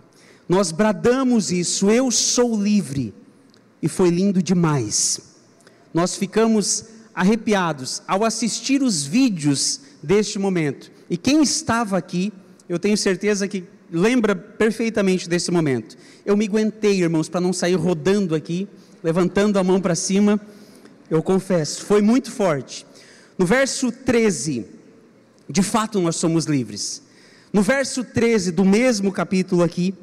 Nós 0.49 0.73
bradamos 0.73 1.53
isso, 1.53 1.91
eu 1.91 2.11
sou 2.11 2.61
livre, 2.61 3.15
e 3.83 3.89
foi 3.89 4.09
lindo 4.09 4.43
demais. 4.43 5.21
Nós 5.93 6.17
ficamos 6.17 6.87
arrepiados 7.15 8.03
ao 8.07 8.25
assistir 8.25 8.83
os 8.83 9.05
vídeos 9.05 9.81
deste 10.03 10.39
momento. 10.39 10.91
E 11.09 11.17
quem 11.17 11.43
estava 11.43 11.97
aqui, 11.97 12.33
eu 12.69 12.79
tenho 12.79 12.97
certeza 12.97 13.47
que 13.47 13.65
lembra 13.91 14.35
perfeitamente 14.35 15.29
desse 15.29 15.51
momento. 15.51 15.97
Eu 16.25 16.37
me 16.37 16.47
aguentei, 16.47 17.03
irmãos, 17.03 17.29
para 17.29 17.41
não 17.41 17.53
sair 17.53 17.75
rodando 17.75 18.35
aqui, 18.35 18.67
levantando 19.03 19.59
a 19.59 19.65
mão 19.65 19.81
para 19.81 19.95
cima. 19.95 20.41
Eu 21.11 21.23
confesso, 21.23 21.85
foi 21.85 22.01
muito 22.01 22.31
forte. 22.31 22.87
No 23.37 23.45
verso 23.45 23.93
13, 23.93 24.67
de 25.49 25.63
fato 25.63 26.01
nós 26.01 26.17
somos 26.17 26.47
livres. 26.47 27.03
No 27.53 27.61
verso 27.61 28.03
13 28.03 28.51
do 28.53 28.65
mesmo 28.65 29.13
capítulo 29.13 29.63
aqui, 29.63 29.95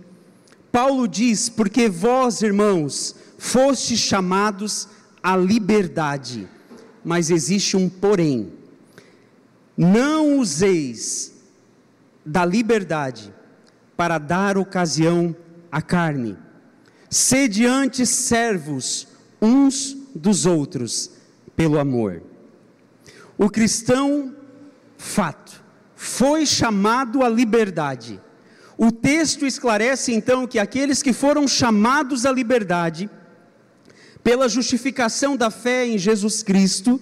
Paulo 0.71 1.07
diz: 1.07 1.49
Porque 1.49 1.89
vós, 1.89 2.43
irmãos, 2.43 3.15
fostes 3.37 3.99
chamados 3.99 4.87
à 5.23 5.35
liberdade, 5.35 6.47
mas 7.09 7.31
existe 7.31 7.75
um 7.75 7.89
porém. 7.89 8.53
Não 9.75 10.37
useis 10.37 11.33
da 12.23 12.45
liberdade 12.45 13.33
para 13.97 14.19
dar 14.19 14.59
ocasião 14.59 15.35
à 15.71 15.81
carne. 15.81 16.37
Sede 17.09 17.65
antes 17.65 18.09
servos 18.09 19.07
uns 19.41 19.97
dos 20.13 20.45
outros 20.45 21.09
pelo 21.55 21.79
amor. 21.79 22.21
O 23.35 23.49
cristão 23.49 24.35
fato, 24.95 25.63
foi 25.95 26.45
chamado 26.45 27.23
à 27.23 27.29
liberdade. 27.29 28.21
O 28.77 28.91
texto 28.91 29.47
esclarece 29.47 30.13
então 30.13 30.45
que 30.45 30.59
aqueles 30.59 31.01
que 31.01 31.11
foram 31.11 31.47
chamados 31.47 32.23
à 32.23 32.31
liberdade 32.31 33.09
pela 34.29 34.47
justificação 34.47 35.35
da 35.35 35.49
fé 35.49 35.87
em 35.87 35.97
Jesus 35.97 36.43
Cristo, 36.43 37.01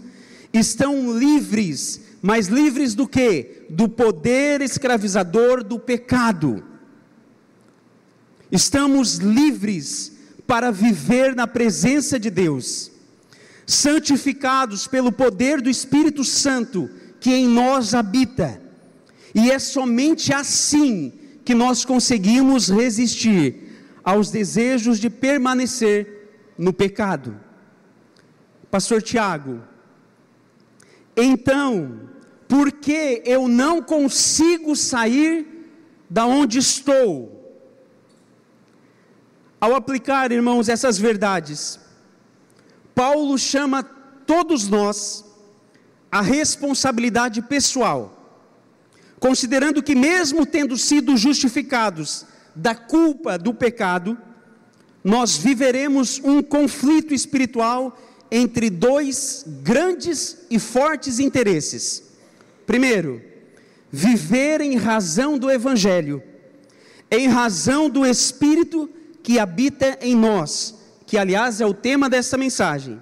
estão 0.53 1.19
livres, 1.19 1.99
mas 2.21 2.47
livres 2.47 2.95
do 2.95 3.05
que? 3.05 3.65
Do 3.69 3.89
poder 3.89 4.61
escravizador 4.61 5.61
do 5.61 5.77
pecado. 5.77 6.63
Estamos 8.49 9.15
livres 9.15 10.13
para 10.47 10.71
viver 10.71 11.35
na 11.35 11.45
presença 11.45 12.17
de 12.17 12.29
Deus, 12.29 12.91
santificados 13.65 14.87
pelo 14.87 15.11
poder 15.11 15.61
do 15.61 15.69
Espírito 15.69 16.23
Santo 16.23 16.89
que 17.19 17.33
em 17.33 17.45
nós 17.45 17.93
habita. 17.93 18.61
E 19.35 19.51
é 19.51 19.59
somente 19.59 20.31
assim 20.31 21.11
que 21.43 21.53
nós 21.53 21.83
conseguimos 21.83 22.69
resistir 22.69 23.67
aos 24.01 24.31
desejos 24.31 24.97
de 24.97 25.09
permanecer 25.09 26.16
no 26.57 26.73
pecado. 26.73 27.39
Pastor 28.69 29.01
Tiago, 29.01 29.61
então, 31.15 32.09
por 32.47 32.71
que 32.71 33.21
eu 33.25 33.47
não 33.47 33.81
consigo 33.81 34.75
sair 34.75 35.71
da 36.09 36.25
onde 36.25 36.59
estou? 36.59 37.33
Ao 39.59 39.75
aplicar, 39.75 40.31
irmãos, 40.31 40.69
essas 40.69 40.97
verdades, 40.97 41.79
Paulo 42.93 43.37
chama 43.37 43.83
todos 43.83 44.67
nós 44.67 45.25
a 46.11 46.21
responsabilidade 46.21 47.41
pessoal, 47.41 48.35
considerando 49.19 49.81
que, 49.81 49.95
mesmo 49.95 50.45
tendo 50.45 50.77
sido 50.77 51.17
justificados 51.17 52.25
da 52.55 52.75
culpa 52.75 53.37
do 53.37 53.53
pecado, 53.53 54.17
nós 55.03 55.37
viveremos 55.37 56.19
um 56.23 56.41
conflito 56.41 57.13
espiritual 57.13 57.97
entre 58.31 58.69
dois 58.69 59.45
grandes 59.63 60.37
e 60.49 60.59
fortes 60.59 61.19
interesses. 61.19 62.03
Primeiro, 62.65 63.21
viver 63.91 64.61
em 64.61 64.75
razão 64.75 65.37
do 65.37 65.49
Evangelho, 65.49 66.21
em 67.09 67.27
razão 67.27 67.89
do 67.89 68.05
Espírito 68.05 68.89
que 69.23 69.39
habita 69.39 69.97
em 70.01 70.15
nós, 70.15 70.75
que 71.05 71.17
aliás 71.17 71.61
é 71.61 71.65
o 71.65 71.73
tema 71.73 72.09
desta 72.09 72.37
mensagem. 72.37 73.01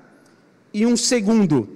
E 0.73 0.85
um 0.85 0.95
segundo, 0.95 1.69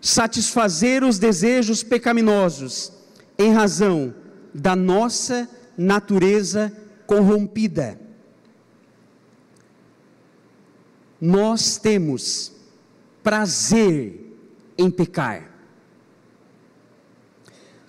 satisfazer 0.00 1.04
os 1.04 1.18
desejos 1.18 1.82
pecaminosos 1.82 2.92
em 3.38 3.52
razão 3.52 4.14
da 4.54 4.74
nossa 4.74 5.48
natureza 5.76 6.72
corrompida. 7.06 7.98
Nós 11.20 11.76
temos 11.76 12.52
prazer 13.22 14.34
em 14.78 14.90
pecar. 14.90 15.50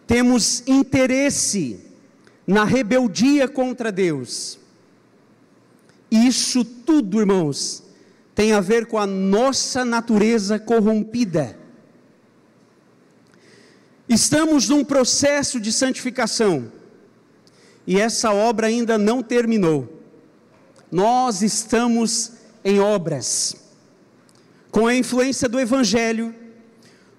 Temos 0.05 0.63
interesse 0.67 1.79
na 2.45 2.65
rebeldia 2.65 3.47
contra 3.47 3.91
Deus. 3.91 4.59
Isso 6.11 6.65
tudo, 6.65 7.21
irmãos, 7.21 7.83
tem 8.35 8.51
a 8.51 8.59
ver 8.59 8.87
com 8.87 8.97
a 8.97 9.07
nossa 9.07 9.85
natureza 9.85 10.59
corrompida. 10.59 11.57
Estamos 14.09 14.67
num 14.67 14.83
processo 14.83 15.57
de 15.57 15.71
santificação 15.71 16.69
e 17.87 17.97
essa 17.97 18.33
obra 18.33 18.67
ainda 18.67 18.97
não 18.97 19.23
terminou. 19.23 20.01
Nós 20.91 21.41
estamos 21.41 22.33
em 22.63 22.79
obras. 22.79 23.55
Com 24.69 24.87
a 24.87 24.95
influência 24.95 25.49
do 25.49 25.59
Evangelho, 25.59 26.33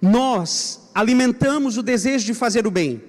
nós 0.01 0.89
alimentamos 0.95 1.77
o 1.77 1.83
desejo 1.83 2.27
de 2.27 2.35
fazer 2.35 2.67
o 2.67 2.71
bem, 2.71 3.03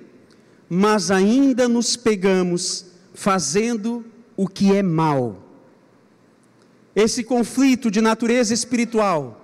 mas 0.69 1.11
ainda 1.11 1.67
nos 1.67 1.95
pegamos 1.95 2.85
fazendo 3.13 4.05
o 4.35 4.47
que 4.47 4.73
é 4.75 4.83
mal. 4.83 5.41
Esse 6.95 7.23
conflito 7.23 7.89
de 7.89 8.01
natureza 8.01 8.53
espiritual 8.53 9.39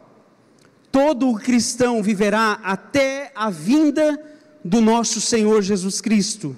todo 0.92 1.34
cristão 1.36 2.02
viverá 2.02 2.60
até 2.64 3.32
a 3.36 3.50
vinda 3.50 4.20
do 4.64 4.82
nosso 4.82 5.22
Senhor 5.22 5.62
Jesus 5.62 6.02
Cristo. 6.02 6.56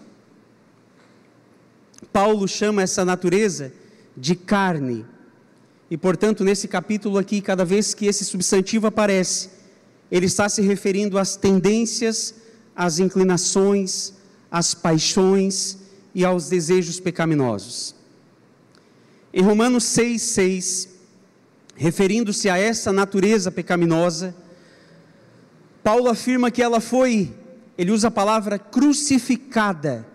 Paulo 2.12 2.48
chama 2.48 2.82
essa 2.82 3.06
natureza 3.06 3.74
de 4.15 4.36
carne. 4.36 5.06
E, 5.91 5.97
portanto, 5.97 6.45
nesse 6.45 6.69
capítulo 6.69 7.17
aqui, 7.17 7.41
cada 7.41 7.65
vez 7.65 7.93
que 7.93 8.06
esse 8.06 8.23
substantivo 8.23 8.88
aparece, 8.88 9.49
ele 10.10 10.25
está 10.25 10.47
se 10.47 10.62
referindo 10.62 11.17
às 11.17 11.36
tendências, 11.36 12.34
às 12.73 12.97
inclinações, 12.97 14.13
às 14.49 14.73
paixões 14.73 15.77
e 16.15 16.23
aos 16.23 16.47
desejos 16.47 16.97
pecaminosos. 16.97 17.93
Em 19.34 19.43
Romanos 19.43 19.84
6, 19.84 20.21
6, 20.21 20.89
referindo-se 21.75 22.49
a 22.49 22.58
essa 22.58 22.93
natureza 22.93 23.51
pecaminosa, 23.51 24.34
Paulo 25.84 26.08
afirma 26.08 26.49
que 26.49 26.63
ela 26.63 26.80
foi, 26.80 27.34
ele 27.77 27.91
usa 27.91 28.08
a 28.08 28.12
palavra 28.12 28.58
crucificada, 28.58 30.08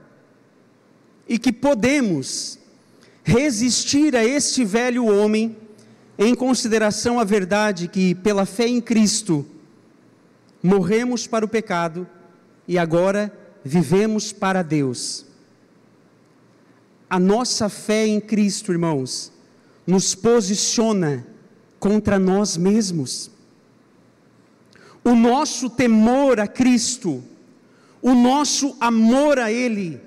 e 1.29 1.39
que 1.39 1.53
podemos 1.53 2.59
resistir 3.25 4.15
a 4.17 4.25
este 4.25 4.65
velho 4.65 5.05
homem, 5.05 5.57
em 6.19 6.35
consideração 6.35 7.21
à 7.21 7.25
verdade 7.25 7.89
que, 7.89 8.15
pela 8.15 8.47
fé 8.47 8.67
em 8.67 8.81
Cristo, 8.81 9.47
morremos 10.63 11.27
para 11.27 11.45
o 11.45 11.49
pecado 11.49 12.07
e 12.67 12.79
agora 12.79 13.33
vivemos 13.65 14.33
para 14.33 14.63
Deus. 14.63 15.27
A 17.09 17.21
nossa 17.21 17.69
fé 17.69 18.07
em 18.07 18.21
Cristo, 18.21 18.73
irmãos, 18.73 19.33
nos 19.87 20.15
posiciona 20.15 21.27
contra 21.79 22.19
nós 22.19 22.57
mesmos. 22.57 23.31
O 25.05 25.15
nosso 25.15 25.71
temor 25.71 26.41
a 26.41 26.49
Cristo, 26.49 27.23
o 28.03 28.13
nosso 28.15 28.77
amor 28.81 29.39
a 29.39 29.53
Ele, 29.53 30.01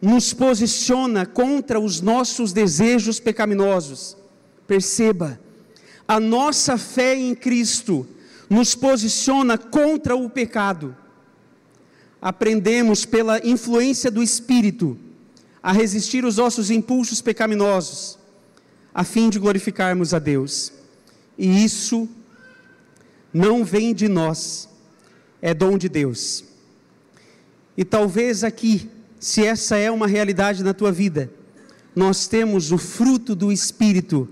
nos 0.00 0.32
posiciona 0.32 1.26
contra 1.26 1.80
os 1.80 2.00
nossos 2.00 2.52
desejos 2.52 3.18
pecaminosos. 3.18 4.16
Perceba, 4.66 5.40
a 6.06 6.20
nossa 6.20 6.76
fé 6.76 7.16
em 7.16 7.34
Cristo 7.34 8.06
nos 8.48 8.74
posiciona 8.74 9.56
contra 9.56 10.14
o 10.14 10.28
pecado. 10.28 10.96
Aprendemos 12.20 13.04
pela 13.04 13.44
influência 13.46 14.10
do 14.10 14.22
Espírito 14.22 14.98
a 15.62 15.72
resistir 15.72 16.24
os 16.24 16.36
nossos 16.36 16.70
impulsos 16.70 17.22
pecaminosos, 17.22 18.18
a 18.94 19.02
fim 19.02 19.30
de 19.30 19.38
glorificarmos 19.38 20.12
a 20.12 20.18
Deus. 20.18 20.72
E 21.38 21.64
isso 21.64 22.08
não 23.32 23.64
vem 23.64 23.94
de 23.94 24.08
nós, 24.08 24.68
é 25.40 25.52
dom 25.54 25.76
de 25.78 25.88
Deus. 25.88 26.44
E 27.76 27.84
talvez 27.84 28.44
aqui, 28.44 28.88
se 29.18 29.44
essa 29.44 29.76
é 29.76 29.90
uma 29.90 30.06
realidade 30.06 30.62
na 30.62 30.72
tua 30.72 30.92
vida, 30.92 31.32
nós 31.96 32.26
temos 32.26 32.70
o 32.70 32.78
fruto 32.78 33.34
do 33.34 33.50
Espírito 33.50 34.28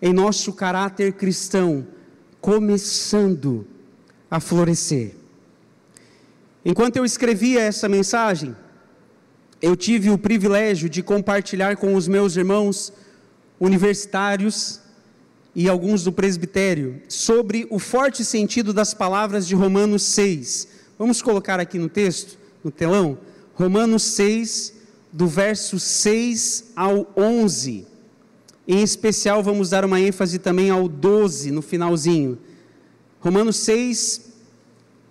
em 0.00 0.12
nosso 0.12 0.52
caráter 0.52 1.12
cristão 1.12 1.86
começando 2.40 3.66
a 4.30 4.40
florescer. 4.40 5.14
Enquanto 6.64 6.96
eu 6.96 7.04
escrevia 7.04 7.60
essa 7.62 7.88
mensagem, 7.88 8.54
eu 9.60 9.74
tive 9.74 10.10
o 10.10 10.18
privilégio 10.18 10.88
de 10.88 11.02
compartilhar 11.02 11.76
com 11.76 11.94
os 11.94 12.06
meus 12.06 12.36
irmãos 12.36 12.92
universitários 13.58 14.80
e 15.54 15.68
alguns 15.68 16.04
do 16.04 16.12
presbitério 16.12 17.02
sobre 17.08 17.66
o 17.70 17.80
forte 17.80 18.24
sentido 18.24 18.72
das 18.72 18.94
palavras 18.94 19.48
de 19.48 19.56
Romanos 19.56 20.04
6. 20.04 20.68
Vamos 20.96 21.20
colocar 21.20 21.58
aqui 21.58 21.78
no 21.78 21.88
texto, 21.88 22.38
no 22.62 22.70
telão, 22.70 23.18
Romanos 23.54 24.04
6, 24.04 24.74
do 25.12 25.26
verso 25.26 25.80
6 25.80 26.72
ao 26.76 27.12
11. 27.16 27.87
Em 28.70 28.82
especial, 28.82 29.42
vamos 29.42 29.70
dar 29.70 29.82
uma 29.82 29.98
ênfase 29.98 30.38
também 30.38 30.68
ao 30.68 30.86
12 30.86 31.50
no 31.50 31.62
finalzinho. 31.62 32.38
Romanos 33.18 33.56
6, 33.56 34.30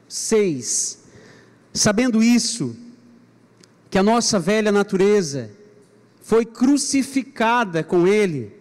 6. 0.07 0.99
Sabendo 1.73 2.21
isso, 2.21 2.77
que 3.89 3.97
a 3.97 4.03
nossa 4.03 4.39
velha 4.39 4.71
natureza 4.71 5.49
foi 6.21 6.45
crucificada 6.45 7.83
com 7.83 8.05
Ele 8.05 8.53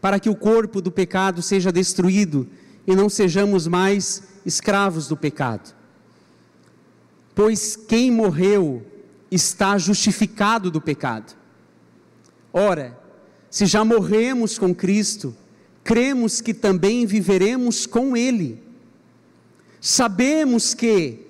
para 0.00 0.18
que 0.18 0.28
o 0.28 0.34
corpo 0.34 0.80
do 0.80 0.90
pecado 0.90 1.40
seja 1.40 1.70
destruído 1.70 2.48
e 2.84 2.96
não 2.96 3.08
sejamos 3.08 3.68
mais 3.68 4.24
escravos 4.44 5.06
do 5.06 5.16
pecado. 5.16 5.72
Pois 7.32 7.76
quem 7.76 8.10
morreu 8.10 8.84
está 9.30 9.78
justificado 9.78 10.68
do 10.68 10.80
pecado. 10.80 11.32
Ora, 12.52 13.05
se 13.56 13.64
já 13.64 13.82
morremos 13.82 14.58
com 14.58 14.74
Cristo, 14.74 15.34
cremos 15.82 16.42
que 16.42 16.52
também 16.52 17.06
viveremos 17.06 17.86
com 17.86 18.14
Ele. 18.14 18.62
Sabemos 19.80 20.74
que, 20.74 21.20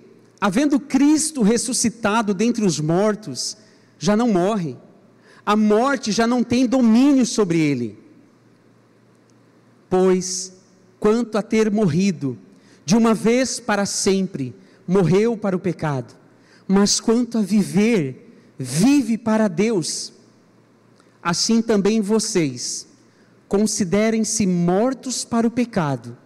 havendo 0.41 0.81
Cristo 0.81 1.43
ressuscitado 1.43 2.35
dentre 2.35 2.65
os 2.65 2.81
mortos, 2.81 3.57
já 3.97 4.17
não 4.17 4.33
morre, 4.33 4.77
a 5.47 5.55
morte 5.55 6.11
já 6.11 6.27
não 6.27 6.43
tem 6.43 6.67
domínio 6.67 7.25
sobre 7.25 7.61
ele. 7.61 7.97
Pois, 9.89 10.53
quanto 10.99 11.39
a 11.39 11.43
ter 11.43 11.71
morrido, 11.71 12.37
de 12.85 12.97
uma 12.97 13.15
vez 13.15 13.61
para 13.61 13.87
sempre, 13.87 14.53
morreu 14.85 15.37
para 15.37 15.55
o 15.55 15.61
pecado, 15.61 16.13
mas 16.67 16.99
quanto 16.99 17.39
a 17.39 17.41
viver, 17.41 18.53
vive 18.59 19.17
para 19.17 19.47
Deus. 19.47 20.13
Assim 21.27 21.61
também 21.61 22.01
vocês, 22.01 22.87
considerem-se 23.49 24.47
mortos 24.47 25.25
para 25.25 25.45
o 25.45 25.51
pecado, 25.51 26.17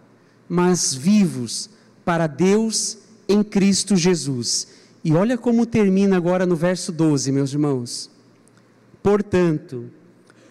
mas 0.47 0.93
vivos 0.93 1.71
para 2.05 2.27
Deus 2.27 2.99
em 3.27 3.43
Cristo 3.43 3.95
Jesus. 3.95 4.67
E 5.03 5.11
olha 5.13 5.39
como 5.39 5.65
termina 5.65 6.17
agora 6.17 6.45
no 6.45 6.55
verso 6.55 6.91
12, 6.91 7.31
meus 7.31 7.51
irmãos. 7.51 8.11
Portanto, 9.01 9.89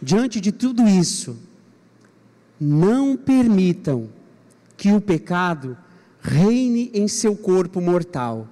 diante 0.02 0.40
de 0.40 0.50
tudo 0.50 0.88
isso, 0.88 1.36
não 2.58 3.16
permitam 3.16 4.08
que 4.76 4.90
o 4.90 5.00
pecado 5.00 5.78
reine 6.20 6.90
em 6.92 7.06
seu 7.06 7.36
corpo 7.36 7.80
mortal, 7.80 8.48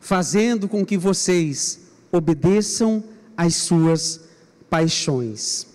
fazendo 0.00 0.66
com 0.66 0.86
que 0.86 0.96
vocês 0.96 1.80
obedeçam 2.10 3.04
às 3.36 3.56
suas 3.56 4.31
paixões. 4.72 5.66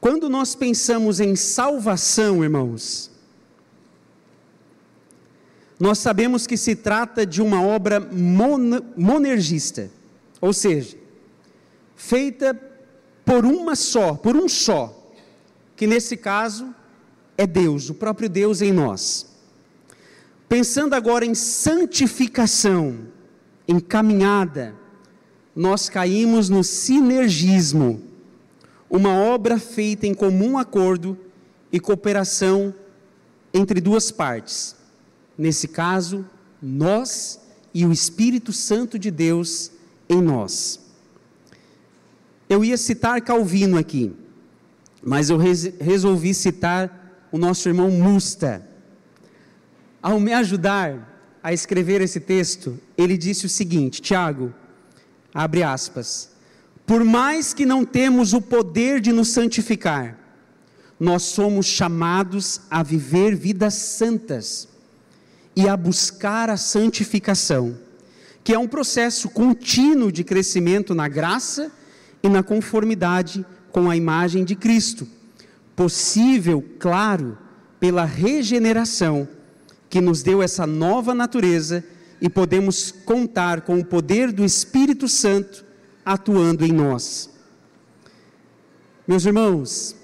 Quando 0.00 0.28
nós 0.28 0.54
pensamos 0.54 1.18
em 1.18 1.34
salvação, 1.34 2.44
irmãos, 2.44 3.10
nós 5.80 5.98
sabemos 5.98 6.46
que 6.46 6.56
se 6.56 6.76
trata 6.76 7.26
de 7.26 7.42
uma 7.42 7.60
obra 7.60 7.98
monergista, 8.96 9.90
ou 10.40 10.52
seja, 10.52 10.96
feita 11.96 12.54
por 13.24 13.44
uma 13.44 13.74
só, 13.74 14.14
por 14.14 14.36
um 14.36 14.48
só, 14.48 15.12
que 15.74 15.88
nesse 15.88 16.16
caso 16.16 16.72
é 17.36 17.44
Deus, 17.44 17.90
o 17.90 17.94
próprio 17.94 18.28
Deus 18.28 18.62
em 18.62 18.70
nós. 18.70 19.26
Pensando 20.48 20.94
agora 20.94 21.24
em 21.24 21.34
santificação, 21.34 23.08
em 23.66 23.80
caminhada, 23.80 24.80
nós 25.54 25.88
caímos 25.88 26.48
no 26.48 26.64
sinergismo 26.64 28.00
uma 28.88 29.14
obra 29.14 29.58
feita 29.58 30.06
em 30.06 30.14
comum 30.14 30.58
acordo 30.58 31.18
e 31.72 31.80
cooperação 31.80 32.74
entre 33.52 33.80
duas 33.80 34.10
partes. 34.10 34.76
Nesse 35.36 35.68
caso, 35.68 36.26
nós 36.60 37.40
e 37.72 37.86
o 37.86 37.92
Espírito 37.92 38.52
Santo 38.52 38.98
de 38.98 39.10
Deus 39.10 39.70
em 40.08 40.20
nós. 40.20 40.78
Eu 42.48 42.62
ia 42.62 42.76
citar 42.76 43.22
Calvino 43.22 43.78
aqui, 43.78 44.12
mas 45.02 45.30
eu 45.30 45.38
resolvi 45.38 46.34
citar 46.34 47.26
o 47.32 47.38
nosso 47.38 47.66
irmão 47.68 47.90
Musta. 47.90 48.68
Ao 50.02 50.20
me 50.20 50.34
ajudar 50.34 51.38
a 51.42 51.52
escrever 51.52 52.02
esse 52.02 52.20
texto, 52.20 52.78
ele 52.96 53.16
disse 53.16 53.46
o 53.46 53.48
seguinte: 53.48 54.02
Tiago, 54.02 54.52
abre 55.34 55.62
aspas. 55.62 56.30
Por 56.86 57.04
mais 57.04 57.54
que 57.54 57.64
não 57.64 57.84
temos 57.84 58.32
o 58.32 58.40
poder 58.40 59.00
de 59.00 59.12
nos 59.12 59.28
santificar, 59.28 60.18
nós 60.98 61.22
somos 61.22 61.66
chamados 61.66 62.60
a 62.70 62.82
viver 62.82 63.34
vidas 63.34 63.74
santas 63.74 64.68
e 65.54 65.68
a 65.68 65.76
buscar 65.76 66.50
a 66.50 66.56
santificação, 66.56 67.76
que 68.44 68.52
é 68.52 68.58
um 68.58 68.68
processo 68.68 69.28
contínuo 69.28 70.12
de 70.12 70.24
crescimento 70.24 70.94
na 70.94 71.08
graça 71.08 71.70
e 72.22 72.28
na 72.28 72.42
conformidade 72.42 73.44
com 73.70 73.90
a 73.90 73.96
imagem 73.96 74.44
de 74.44 74.54
Cristo, 74.54 75.08
possível, 75.74 76.64
claro, 76.78 77.38
pela 77.80 78.04
regeneração 78.04 79.26
que 79.88 80.00
nos 80.00 80.22
deu 80.22 80.42
essa 80.42 80.66
nova 80.66 81.14
natureza 81.14 81.84
e 82.22 82.30
podemos 82.30 82.92
contar 82.92 83.62
com 83.62 83.80
o 83.80 83.84
poder 83.84 84.30
do 84.30 84.44
Espírito 84.44 85.08
Santo 85.08 85.64
atuando 86.04 86.64
em 86.64 86.70
nós. 86.70 87.28
Meus 89.04 89.26
irmãos, 89.26 89.96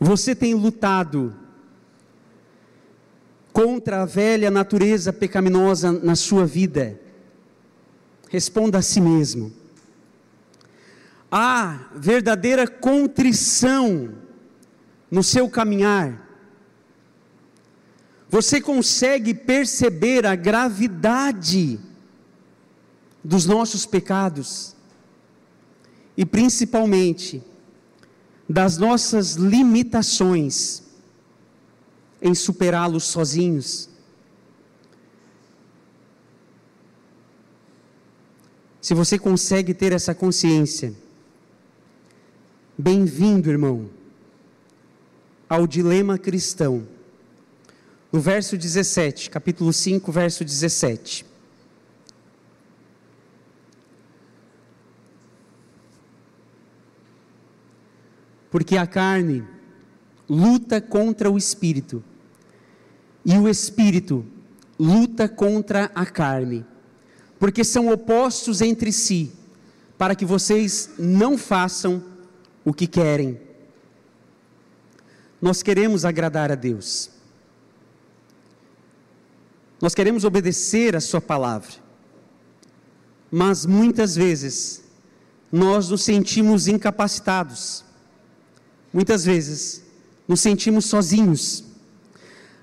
você 0.00 0.34
tem 0.34 0.52
lutado 0.52 1.32
contra 3.52 4.02
a 4.02 4.04
velha 4.04 4.50
natureza 4.50 5.12
pecaminosa 5.12 5.92
na 5.92 6.16
sua 6.16 6.44
vida? 6.44 6.98
Responda 8.28 8.78
a 8.78 8.82
si 8.82 9.00
mesmo. 9.00 9.52
Há 11.30 11.88
verdadeira 11.94 12.66
contrição 12.66 14.12
no 15.08 15.22
seu 15.22 15.48
caminhar. 15.48 16.29
Você 18.30 18.60
consegue 18.60 19.34
perceber 19.34 20.24
a 20.24 20.36
gravidade 20.36 21.80
dos 23.24 23.44
nossos 23.44 23.84
pecados 23.84 24.76
e 26.16 26.24
principalmente 26.24 27.42
das 28.48 28.78
nossas 28.78 29.32
limitações 29.34 30.84
em 32.22 32.32
superá-los 32.32 33.02
sozinhos. 33.02 33.88
Se 38.80 38.94
você 38.94 39.18
consegue 39.18 39.74
ter 39.74 39.90
essa 39.90 40.14
consciência, 40.14 40.94
bem-vindo, 42.78 43.50
irmão, 43.50 43.90
ao 45.48 45.66
dilema 45.66 46.16
cristão. 46.16 46.99
No 48.12 48.20
verso 48.20 48.56
17, 48.56 49.30
capítulo 49.30 49.72
5, 49.72 50.10
verso 50.10 50.44
17. 50.44 51.24
Porque 58.50 58.76
a 58.76 58.84
carne 58.84 59.44
luta 60.28 60.80
contra 60.80 61.30
o 61.30 61.38
espírito, 61.38 62.02
e 63.24 63.36
o 63.38 63.48
espírito 63.48 64.24
luta 64.76 65.28
contra 65.28 65.90
a 65.94 66.04
carne, 66.04 66.64
porque 67.38 67.62
são 67.62 67.92
opostos 67.92 68.60
entre 68.60 68.90
si, 68.90 69.32
para 69.96 70.16
que 70.16 70.24
vocês 70.24 70.90
não 70.98 71.38
façam 71.38 72.02
o 72.64 72.72
que 72.72 72.88
querem. 72.88 73.40
Nós 75.40 75.62
queremos 75.62 76.04
agradar 76.04 76.50
a 76.50 76.56
Deus. 76.56 77.19
Nós 79.80 79.94
queremos 79.94 80.24
obedecer 80.24 80.94
a 80.94 81.00
Sua 81.00 81.20
palavra. 81.20 81.72
Mas 83.30 83.64
muitas 83.64 84.14
vezes 84.14 84.82
nós 85.50 85.88
nos 85.88 86.02
sentimos 86.02 86.68
incapacitados. 86.68 87.84
Muitas 88.92 89.24
vezes 89.24 89.82
nos 90.28 90.40
sentimos 90.40 90.84
sozinhos. 90.84 91.64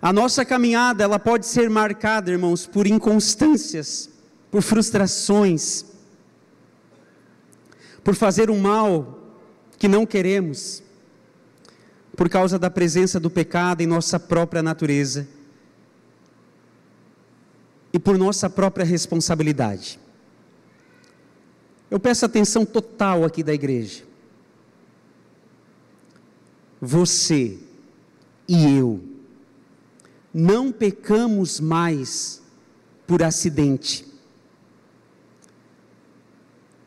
A 0.01 0.13
nossa 0.13 0.45
caminhada, 0.45 1.03
ela 1.03 1.17
pode 1.17 1.47
ser 1.47 1.69
marcada, 1.69 2.29
irmãos, 2.29 2.67
por 2.67 2.85
inconstâncias, 2.85 4.09
por 4.51 4.61
frustrações, 4.61 5.85
por 8.03 8.13
fazer 8.13 8.51
um 8.51 8.59
mal 8.59 9.19
que 9.79 9.87
não 9.87 10.05
queremos, 10.05 10.83
por 12.15 12.29
causa 12.29 12.59
da 12.59 12.69
presença 12.69 13.19
do 13.19 13.29
pecado 13.29 13.81
em 13.81 13.87
nossa 13.87 14.19
própria 14.19 14.61
natureza 14.61 15.27
e 17.93 17.99
por 17.99 18.17
nossa 18.17 18.49
própria 18.49 18.85
responsabilidade. 18.85 19.99
Eu 21.89 21.99
peço 21.99 22.25
atenção 22.25 22.65
total 22.65 23.23
aqui 23.23 23.41
da 23.41 23.53
igreja. 23.53 24.03
Você 26.81 27.57
e 28.47 28.77
eu 28.77 29.01
não 30.33 30.71
pecamos 30.71 31.59
mais 31.59 32.41
por 33.07 33.23
acidente. 33.23 34.05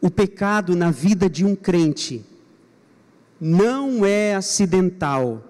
O 0.01 0.11
pecado 0.11 0.77
na 0.77 0.91
vida 0.91 1.29
de 1.29 1.45
um 1.45 1.57
crente 1.57 2.25
não 3.41 4.05
é 4.05 4.35
acidental, 4.35 5.43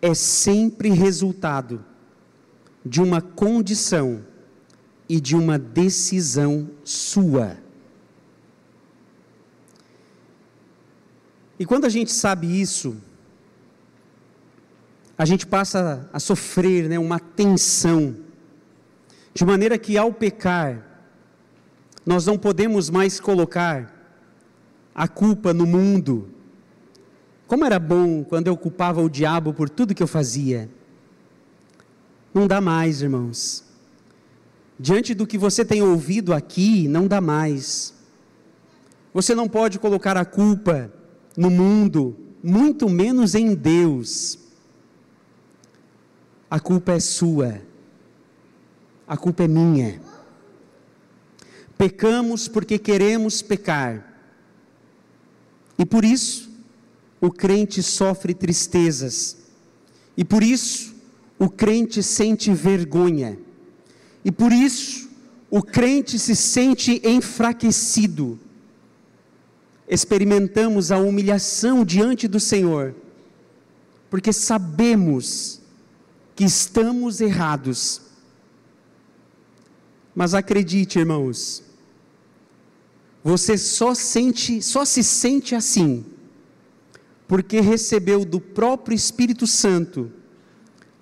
é 0.00 0.14
sempre 0.14 0.90
resultado 0.90 1.84
de 2.84 3.00
uma 3.00 3.20
condição 3.20 4.24
e 5.08 5.20
de 5.20 5.36
uma 5.36 5.58
decisão 5.58 6.70
sua. 6.84 7.58
E 11.58 11.64
quando 11.64 11.84
a 11.84 11.88
gente 11.88 12.10
sabe 12.10 12.60
isso, 12.60 12.96
a 15.16 15.24
gente 15.24 15.46
passa 15.46 16.08
a 16.12 16.18
sofrer 16.18 16.88
né, 16.88 16.98
uma 16.98 17.20
tensão, 17.20 18.16
de 19.32 19.44
maneira 19.44 19.78
que 19.78 19.96
ao 19.96 20.12
pecar, 20.12 20.84
nós 22.04 22.26
não 22.26 22.36
podemos 22.36 22.90
mais 22.90 23.20
colocar 23.20 23.94
a 24.94 25.06
culpa 25.06 25.54
no 25.54 25.64
mundo. 25.66 26.28
Como 27.46 27.64
era 27.64 27.78
bom 27.78 28.24
quando 28.24 28.48
eu 28.48 28.56
culpava 28.56 29.00
o 29.00 29.08
diabo 29.08 29.54
por 29.54 29.70
tudo 29.70 29.94
que 29.94 30.02
eu 30.02 30.08
fazia. 30.08 30.68
Não 32.34 32.46
dá 32.46 32.60
mais, 32.60 33.02
irmãos. 33.02 33.64
Diante 34.78 35.14
do 35.14 35.26
que 35.26 35.36
você 35.36 35.64
tem 35.64 35.82
ouvido 35.82 36.32
aqui, 36.32 36.88
não 36.88 37.06
dá 37.06 37.20
mais. 37.20 37.94
Você 39.12 39.34
não 39.34 39.48
pode 39.48 39.78
colocar 39.78 40.16
a 40.16 40.24
culpa 40.24 40.92
no 41.36 41.50
mundo, 41.50 42.16
muito 42.42 42.88
menos 42.88 43.34
em 43.34 43.54
Deus. 43.54 44.38
A 46.50 46.58
culpa 46.58 46.92
é 46.92 47.00
sua. 47.00 47.62
A 49.06 49.16
culpa 49.16 49.44
é 49.44 49.48
minha. 49.48 50.00
Pecamos 51.76 52.48
porque 52.48 52.78
queremos 52.78 53.42
pecar. 53.42 54.08
E 55.78 55.84
por 55.84 56.04
isso, 56.04 56.50
o 57.20 57.30
crente 57.30 57.82
sofre 57.82 58.34
tristezas. 58.34 59.36
E 60.16 60.24
por 60.24 60.42
isso, 60.42 60.91
o 61.42 61.50
crente 61.50 62.04
sente 62.04 62.54
vergonha. 62.54 63.36
E 64.24 64.30
por 64.30 64.52
isso, 64.52 65.10
o 65.50 65.60
crente 65.60 66.16
se 66.16 66.36
sente 66.36 67.02
enfraquecido. 67.04 68.38
Experimentamos 69.88 70.92
a 70.92 70.98
humilhação 70.98 71.84
diante 71.84 72.28
do 72.28 72.38
Senhor, 72.38 72.94
porque 74.08 74.32
sabemos 74.32 75.60
que 76.36 76.44
estamos 76.44 77.20
errados. 77.20 78.02
Mas 80.14 80.34
acredite, 80.34 81.00
irmãos, 81.00 81.64
você 83.24 83.58
só 83.58 83.96
sente, 83.96 84.62
só 84.62 84.84
se 84.84 85.02
sente 85.02 85.56
assim, 85.56 86.04
porque 87.26 87.60
recebeu 87.60 88.24
do 88.24 88.40
próprio 88.40 88.94
Espírito 88.94 89.44
Santo 89.44 90.21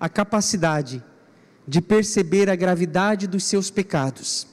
a 0.01 0.09
capacidade 0.09 1.03
de 1.67 1.79
perceber 1.79 2.49
a 2.49 2.55
gravidade 2.55 3.27
dos 3.27 3.43
seus 3.43 3.69
pecados. 3.69 4.47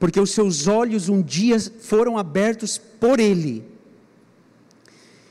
Porque 0.00 0.18
os 0.18 0.30
seus 0.30 0.66
olhos 0.66 1.10
um 1.10 1.20
dia 1.20 1.60
foram 1.60 2.16
abertos 2.16 2.78
por 2.78 3.20
Ele. 3.20 3.62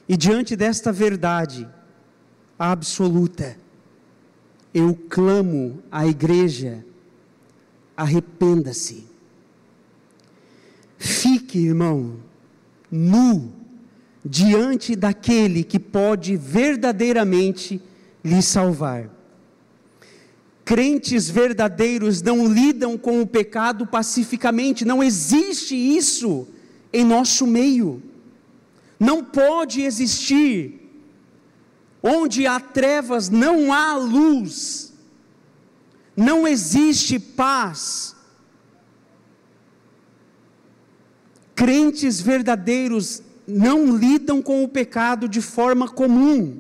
E 0.07 0.15
diante 0.15 0.55
desta 0.55 0.91
verdade 0.91 1.67
absoluta, 2.59 3.57
eu 4.71 4.93
clamo 5.09 5.81
à 5.91 6.05
igreja: 6.05 6.85
arrependa-se. 7.97 9.07
Fique, 10.99 11.57
irmão, 11.57 12.17
nu 12.91 13.64
diante 14.25 14.95
daquele 14.95 15.63
que 15.63 15.79
pode 15.79 16.35
verdadeiramente 16.35 17.79
lhe 18.23 18.41
salvar. 18.41 19.11
Crentes 20.65 21.29
verdadeiros 21.29 22.23
não 22.23 22.51
lidam 22.51 22.97
com 22.97 23.21
o 23.21 23.27
pecado 23.27 23.85
pacificamente, 23.85 24.83
não 24.83 25.03
existe 25.03 25.75
isso 25.75 26.47
em 26.91 27.05
nosso 27.05 27.45
meio. 27.45 28.01
Não 28.99 29.23
pode 29.23 29.81
existir. 29.81 30.81
Onde 32.01 32.47
há 32.47 32.59
trevas, 32.59 33.29
não 33.29 33.71
há 33.71 33.95
luz. 33.95 34.91
Não 36.17 36.47
existe 36.47 37.19
paz. 37.19 38.15
Crentes 41.53 42.19
verdadeiros 42.19 43.21
não 43.47 43.95
lidam 43.95 44.41
com 44.41 44.63
o 44.63 44.67
pecado 44.67 45.27
de 45.27 45.41
forma 45.41 45.88
comum. 45.88 46.60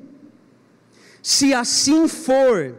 Se 1.21 1.53
assim 1.53 2.07
for, 2.07 2.75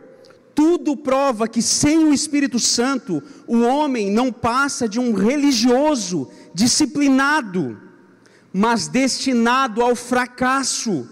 tudo 0.55 0.97
prova 0.97 1.47
que 1.49 1.61
sem 1.61 2.05
o 2.05 2.14
Espírito 2.14 2.59
Santo, 2.59 3.23
o 3.47 3.61
homem 3.61 4.11
não 4.11 4.33
passa 4.33 4.88
de 4.88 4.99
um 4.99 5.12
religioso 5.12 6.31
disciplinado, 6.55 7.79
mas 8.53 8.88
destinado 8.88 9.83
ao 9.83 9.95
fracasso 9.95 11.09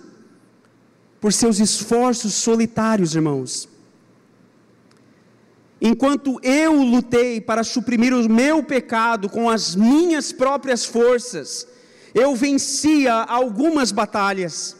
por 1.20 1.32
seus 1.32 1.58
esforços 1.58 2.34
solitários, 2.34 3.14
irmãos. 3.14 3.68
Enquanto 5.80 6.40
eu 6.42 6.72
lutei 6.82 7.40
para 7.40 7.62
suprimir 7.62 8.14
o 8.14 8.26
meu 8.28 8.62
pecado 8.62 9.28
com 9.28 9.50
as 9.50 9.74
minhas 9.74 10.32
próprias 10.32 10.86
forças, 10.86 11.66
eu 12.14 12.36
vencia 12.36 13.12
algumas 13.12 13.90
batalhas, 13.90 14.76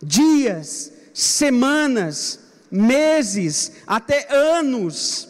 dias, 0.00 0.92
semanas, 1.12 2.38
meses, 2.70 3.72
até 3.86 4.32
anos. 4.32 5.28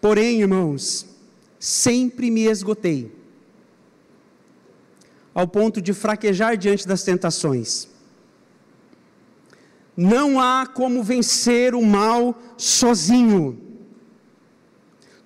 Porém, 0.00 0.40
irmãos, 0.40 1.06
sempre 1.58 2.30
me 2.30 2.46
esgotei, 2.46 3.14
ao 5.32 5.46
ponto 5.46 5.80
de 5.80 5.92
fraquejar 5.92 6.56
diante 6.56 6.88
das 6.88 7.04
tentações. 7.04 7.88
Não 9.96 10.40
há 10.40 10.66
como 10.66 11.02
vencer 11.04 11.74
o 11.74 11.82
mal 11.82 12.36
sozinho. 12.56 13.60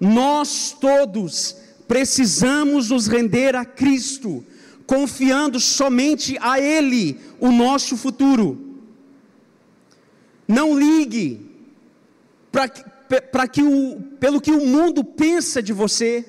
Nós 0.01 0.77
todos 0.79 1.64
precisamos 1.95 2.91
nos 2.91 3.07
render 3.07 3.55
a 3.55 3.65
Cristo, 3.65 4.45
confiando 4.85 5.61
somente 5.61 6.37
a 6.41 6.59
Ele 6.59 7.21
o 7.39 7.53
nosso 7.53 7.97
futuro. 7.97 8.81
Não 10.49 10.77
ligue 10.77 11.49
para 12.51 13.47
que 13.47 13.63
o, 13.63 14.01
pelo 14.19 14.41
que 14.41 14.51
o 14.51 14.67
mundo 14.67 15.05
pensa 15.05 15.63
de 15.63 15.73
você, 15.73 16.25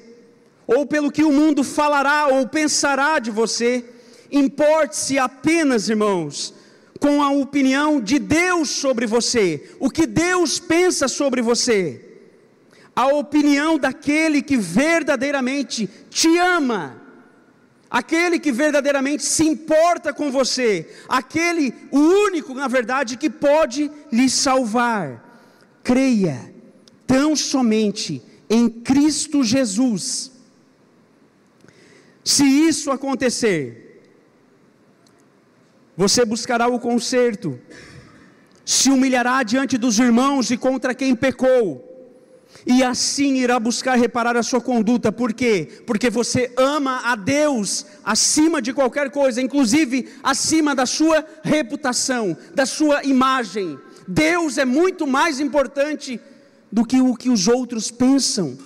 ou 0.67 0.85
pelo 0.85 1.11
que 1.11 1.23
o 1.23 1.31
mundo 1.31 1.63
falará 1.63 2.27
ou 2.27 2.47
pensará 2.47 3.17
de 3.17 3.31
você. 3.31 3.83
Importe-se 4.31 5.17
apenas, 5.17 5.89
irmãos, 5.89 6.53
com 6.99 7.23
a 7.23 7.31
opinião 7.31 7.99
de 7.99 8.19
Deus 8.19 8.69
sobre 8.69 9.07
você, 9.07 9.75
o 9.79 9.89
que 9.89 10.05
Deus 10.05 10.59
pensa 10.59 11.07
sobre 11.07 11.41
você 11.41 12.04
a 12.95 13.07
opinião 13.07 13.77
daquele 13.77 14.41
que 14.41 14.55
verdadeiramente 14.55 15.89
te 16.09 16.37
ama, 16.37 17.01
aquele 17.91 18.39
que 18.39 18.53
verdadeiramente 18.53 19.23
se 19.23 19.43
importa 19.43 20.13
com 20.13 20.31
você, 20.31 20.89
aquele, 21.09 21.73
o 21.91 21.99
único, 21.99 22.53
na 22.53 22.69
verdade, 22.69 23.17
que 23.17 23.29
pode 23.29 23.91
lhe 24.11 24.29
salvar. 24.29 25.23
Creia 25.83 26.53
tão 27.05 27.35
somente 27.35 28.23
em 28.49 28.69
Cristo 28.69 29.43
Jesus. 29.43 30.31
Se 32.23 32.43
isso 32.43 32.91
acontecer, 32.91 34.01
você 35.97 36.23
buscará 36.23 36.67
o 36.67 36.79
conserto, 36.79 37.59
se 38.63 38.89
humilhará 38.89 39.43
diante 39.43 39.77
dos 39.77 39.99
irmãos 39.99 40.49
e 40.49 40.57
contra 40.57 40.95
quem 40.95 41.13
pecou 41.13 41.84
e 42.65 42.83
assim 42.83 43.35
irá 43.35 43.59
buscar 43.59 43.95
reparar 43.95 44.35
a 44.35 44.41
sua 44.41 44.59
conduta, 44.59 45.11
por 45.11 45.33
quê? 45.33 45.83
Porque 45.85 46.09
você 46.09 46.51
ama 46.57 47.01
a 47.03 47.15
Deus 47.15 47.85
acima 48.03 48.59
de 48.59 48.73
qualquer 48.73 49.11
coisa, 49.11 49.39
inclusive 49.39 50.09
acima 50.23 50.73
da 50.73 50.87
sua 50.87 51.23
reputação, 51.43 52.35
da 52.55 52.65
sua 52.65 53.03
imagem. 53.03 53.77
Deus 54.07 54.57
é 54.57 54.65
muito 54.65 55.05
mais 55.05 55.39
importante 55.39 56.19
do 56.71 56.83
que 56.83 56.99
o 56.99 57.15
que 57.15 57.29
os 57.29 57.47
outros 57.47 57.91
pensam, 57.91 58.57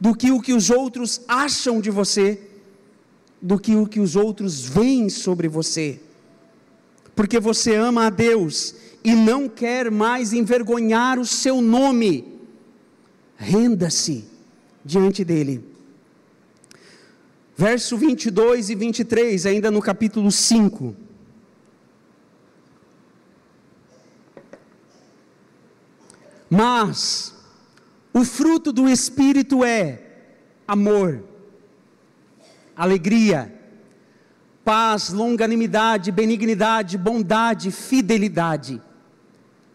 do 0.00 0.16
que 0.16 0.32
o 0.32 0.40
que 0.40 0.52
os 0.52 0.68
outros 0.68 1.20
acham 1.28 1.80
de 1.80 1.90
você, 1.90 2.40
do 3.40 3.56
que 3.56 3.76
o 3.76 3.86
que 3.86 4.00
os 4.00 4.16
outros 4.16 4.64
veem 4.64 5.08
sobre 5.08 5.46
você. 5.46 6.00
Porque 7.14 7.38
você 7.38 7.76
ama 7.76 8.06
a 8.06 8.10
Deus 8.10 8.74
e 9.04 9.14
não 9.14 9.48
quer 9.48 9.92
mais 9.92 10.32
envergonhar 10.32 11.20
o 11.20 11.24
seu 11.24 11.60
nome 11.60 12.33
renda-se 13.36 14.24
diante 14.84 15.24
dele. 15.24 15.64
Verso 17.56 17.96
22 17.96 18.70
e 18.70 18.74
23, 18.74 19.46
ainda 19.46 19.70
no 19.70 19.80
capítulo 19.80 20.30
5. 20.30 20.96
Mas 26.50 27.34
o 28.12 28.24
fruto 28.24 28.72
do 28.72 28.88
Espírito 28.88 29.64
é 29.64 30.00
amor, 30.66 31.22
alegria, 32.76 33.52
paz, 34.64 35.10
longanimidade, 35.10 36.10
benignidade, 36.10 36.96
bondade, 36.96 37.70
fidelidade, 37.70 38.80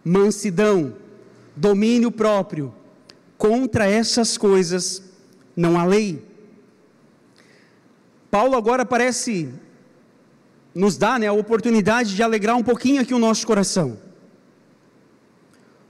mansidão, 0.04 0.96
domínio 1.56 2.12
próprio. 2.12 2.74
Contra 3.40 3.90
essas 3.90 4.38
coisas 4.38 5.02
não 5.56 5.80
há 5.80 5.86
lei. 5.86 6.22
Paulo 8.30 8.58
agora 8.58 8.86
parece 8.86 9.50
nos 10.76 10.98
dar 10.98 11.18
né, 11.18 11.28
a 11.28 11.32
oportunidade 11.32 12.18
de 12.18 12.22
alegrar 12.22 12.58
um 12.58 12.64
pouquinho 12.64 13.02
aqui 13.02 13.14
o 13.14 13.18
nosso 13.18 13.48
coração. 13.48 13.98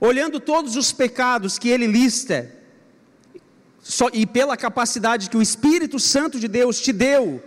Olhando 0.00 0.38
todos 0.38 0.76
os 0.76 0.92
pecados 0.92 1.58
que 1.58 1.68
ele 1.68 1.88
lista, 1.88 2.54
só, 3.82 4.08
e 4.12 4.24
pela 4.24 4.56
capacidade 4.56 5.28
que 5.28 5.36
o 5.36 5.42
Espírito 5.42 5.98
Santo 5.98 6.38
de 6.38 6.46
Deus 6.46 6.80
te 6.80 6.92
deu 6.92 7.42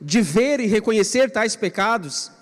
de 0.00 0.22
ver 0.22 0.58
e 0.58 0.66
reconhecer 0.66 1.30
tais 1.30 1.54
pecados, 1.54 2.32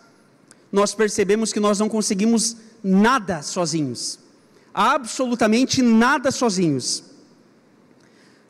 nós 0.70 0.94
percebemos 0.94 1.52
que 1.52 1.58
nós 1.58 1.80
não 1.80 1.88
conseguimos 1.88 2.56
nada 2.82 3.42
sozinhos, 3.42 4.20
absolutamente 4.74 5.82
nada 5.82 6.30
sozinhos. 6.30 7.04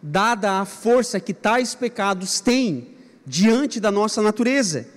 Dada 0.02 0.60
a 0.60 0.64
força 0.64 1.20
que 1.20 1.32
tais 1.32 1.74
pecados 1.74 2.40
têm 2.40 2.88
diante 3.24 3.78
da 3.78 3.90
nossa 3.90 4.20
natureza. 4.20 4.88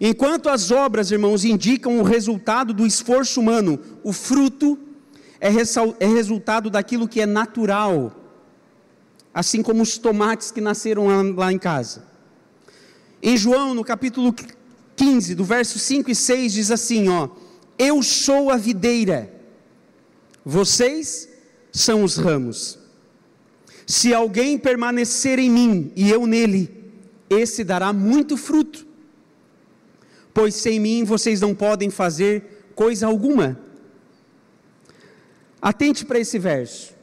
Enquanto 0.00 0.48
as 0.48 0.70
obras, 0.70 1.10
irmãos, 1.10 1.44
indicam 1.44 1.98
o 1.98 2.02
resultado 2.02 2.72
do 2.72 2.86
esforço 2.86 3.40
humano, 3.40 3.78
o 4.02 4.12
fruto 4.12 4.78
é, 5.40 5.48
é 5.48 6.06
resultado 6.06 6.70
daquilo 6.70 7.08
que 7.08 7.20
é 7.20 7.26
natural 7.26 8.24
assim 9.34 9.62
como 9.62 9.82
os 9.82 9.98
tomates 9.98 10.52
que 10.52 10.60
nasceram 10.60 11.34
lá, 11.34 11.52
em 11.52 11.58
casa. 11.58 12.04
Em 13.20 13.36
João, 13.36 13.74
no 13.74 13.82
capítulo 13.82 14.32
15, 14.94 15.34
do 15.34 15.44
verso 15.44 15.78
5 15.78 16.10
e 16.10 16.14
6, 16.14 16.52
diz 16.52 16.70
assim: 16.70 17.08
ó, 17.08 17.28
Eu 17.76 18.00
sou 18.02 18.48
a 18.48 18.56
videira, 18.56 19.33
vocês 20.44 21.28
são 21.72 22.04
os 22.04 22.16
ramos. 22.16 22.78
Se 23.86 24.14
alguém 24.14 24.58
permanecer 24.58 25.38
em 25.38 25.50
mim 25.50 25.92
e 25.94 26.10
eu 26.10 26.26
nele, 26.26 26.92
esse 27.28 27.64
dará 27.64 27.92
muito 27.92 28.36
fruto, 28.36 28.86
pois 30.32 30.54
sem 30.54 30.78
mim 30.78 31.04
vocês 31.04 31.40
não 31.40 31.54
podem 31.54 31.90
fazer 31.90 32.70
coisa 32.74 33.06
alguma. 33.06 33.58
Atente 35.60 36.04
para 36.04 36.18
esse 36.18 36.38
verso 36.38 36.94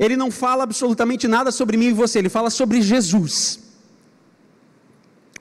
ele 0.00 0.16
não 0.16 0.30
fala 0.30 0.64
absolutamente 0.64 1.28
nada 1.28 1.50
sobre 1.50 1.76
mim 1.76 1.88
e 1.88 1.92
você, 1.92 2.18
ele 2.18 2.30
fala 2.30 2.48
sobre 2.48 2.80
Jesus. 2.80 3.60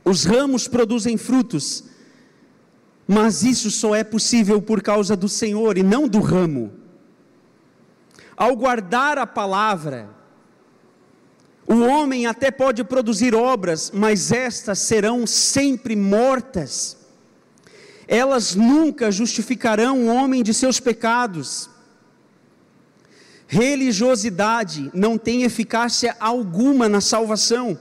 Os 0.03 0.25
ramos 0.25 0.67
produzem 0.67 1.15
frutos, 1.15 1.85
mas 3.11 3.41
isso 3.41 3.71
só 3.71 3.95
é 3.95 4.03
possível 4.03 4.61
por 4.61 4.83
causa 4.83 5.15
do 5.15 5.27
Senhor 5.27 5.79
e 5.79 5.81
não 5.81 6.07
do 6.07 6.19
ramo. 6.19 6.71
Ao 8.37 8.55
guardar 8.55 9.17
a 9.17 9.25
palavra, 9.25 10.09
o 11.67 11.79
homem 11.79 12.27
até 12.27 12.51
pode 12.51 12.83
produzir 12.83 13.33
obras, 13.33 13.91
mas 13.91 14.31
estas 14.31 14.77
serão 14.77 15.25
sempre 15.25 15.95
mortas. 15.95 16.95
Elas 18.07 18.53
nunca 18.53 19.11
justificarão 19.11 20.07
o 20.07 20.15
homem 20.15 20.43
de 20.43 20.53
seus 20.53 20.79
pecados 20.79 21.69
Religiosidade 23.51 24.91
não 24.93 25.17
tem 25.17 25.41
eficácia 25.41 26.15
alguma 26.19 26.87
na 26.87 27.01
salvação. 27.01 27.79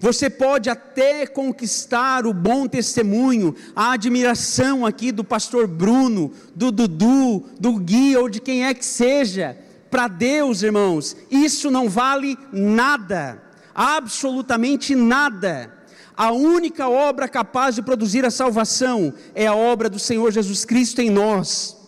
Você 0.00 0.30
pode 0.30 0.70
até 0.70 1.26
conquistar 1.26 2.26
o 2.26 2.32
bom 2.32 2.66
testemunho, 2.66 3.54
a 3.76 3.92
admiração 3.92 4.86
aqui 4.86 5.12
do 5.12 5.22
pastor 5.22 5.66
Bruno, 5.68 6.32
do 6.56 6.72
Dudu, 6.72 7.44
do 7.60 7.74
Gui 7.74 8.16
ou 8.16 8.26
de 8.26 8.40
quem 8.40 8.64
é 8.64 8.72
que 8.72 8.84
seja. 8.84 9.58
Para 9.90 10.08
Deus, 10.08 10.62
irmãos, 10.62 11.14
isso 11.30 11.70
não 11.70 11.86
vale 11.86 12.38
nada, 12.50 13.42
absolutamente 13.74 14.94
nada. 14.94 15.70
A 16.16 16.32
única 16.32 16.88
obra 16.88 17.28
capaz 17.28 17.74
de 17.74 17.82
produzir 17.82 18.24
a 18.24 18.30
salvação 18.30 19.12
é 19.34 19.46
a 19.46 19.54
obra 19.54 19.90
do 19.90 19.98
Senhor 19.98 20.30
Jesus 20.32 20.64
Cristo 20.64 21.02
em 21.02 21.10
nós. 21.10 21.79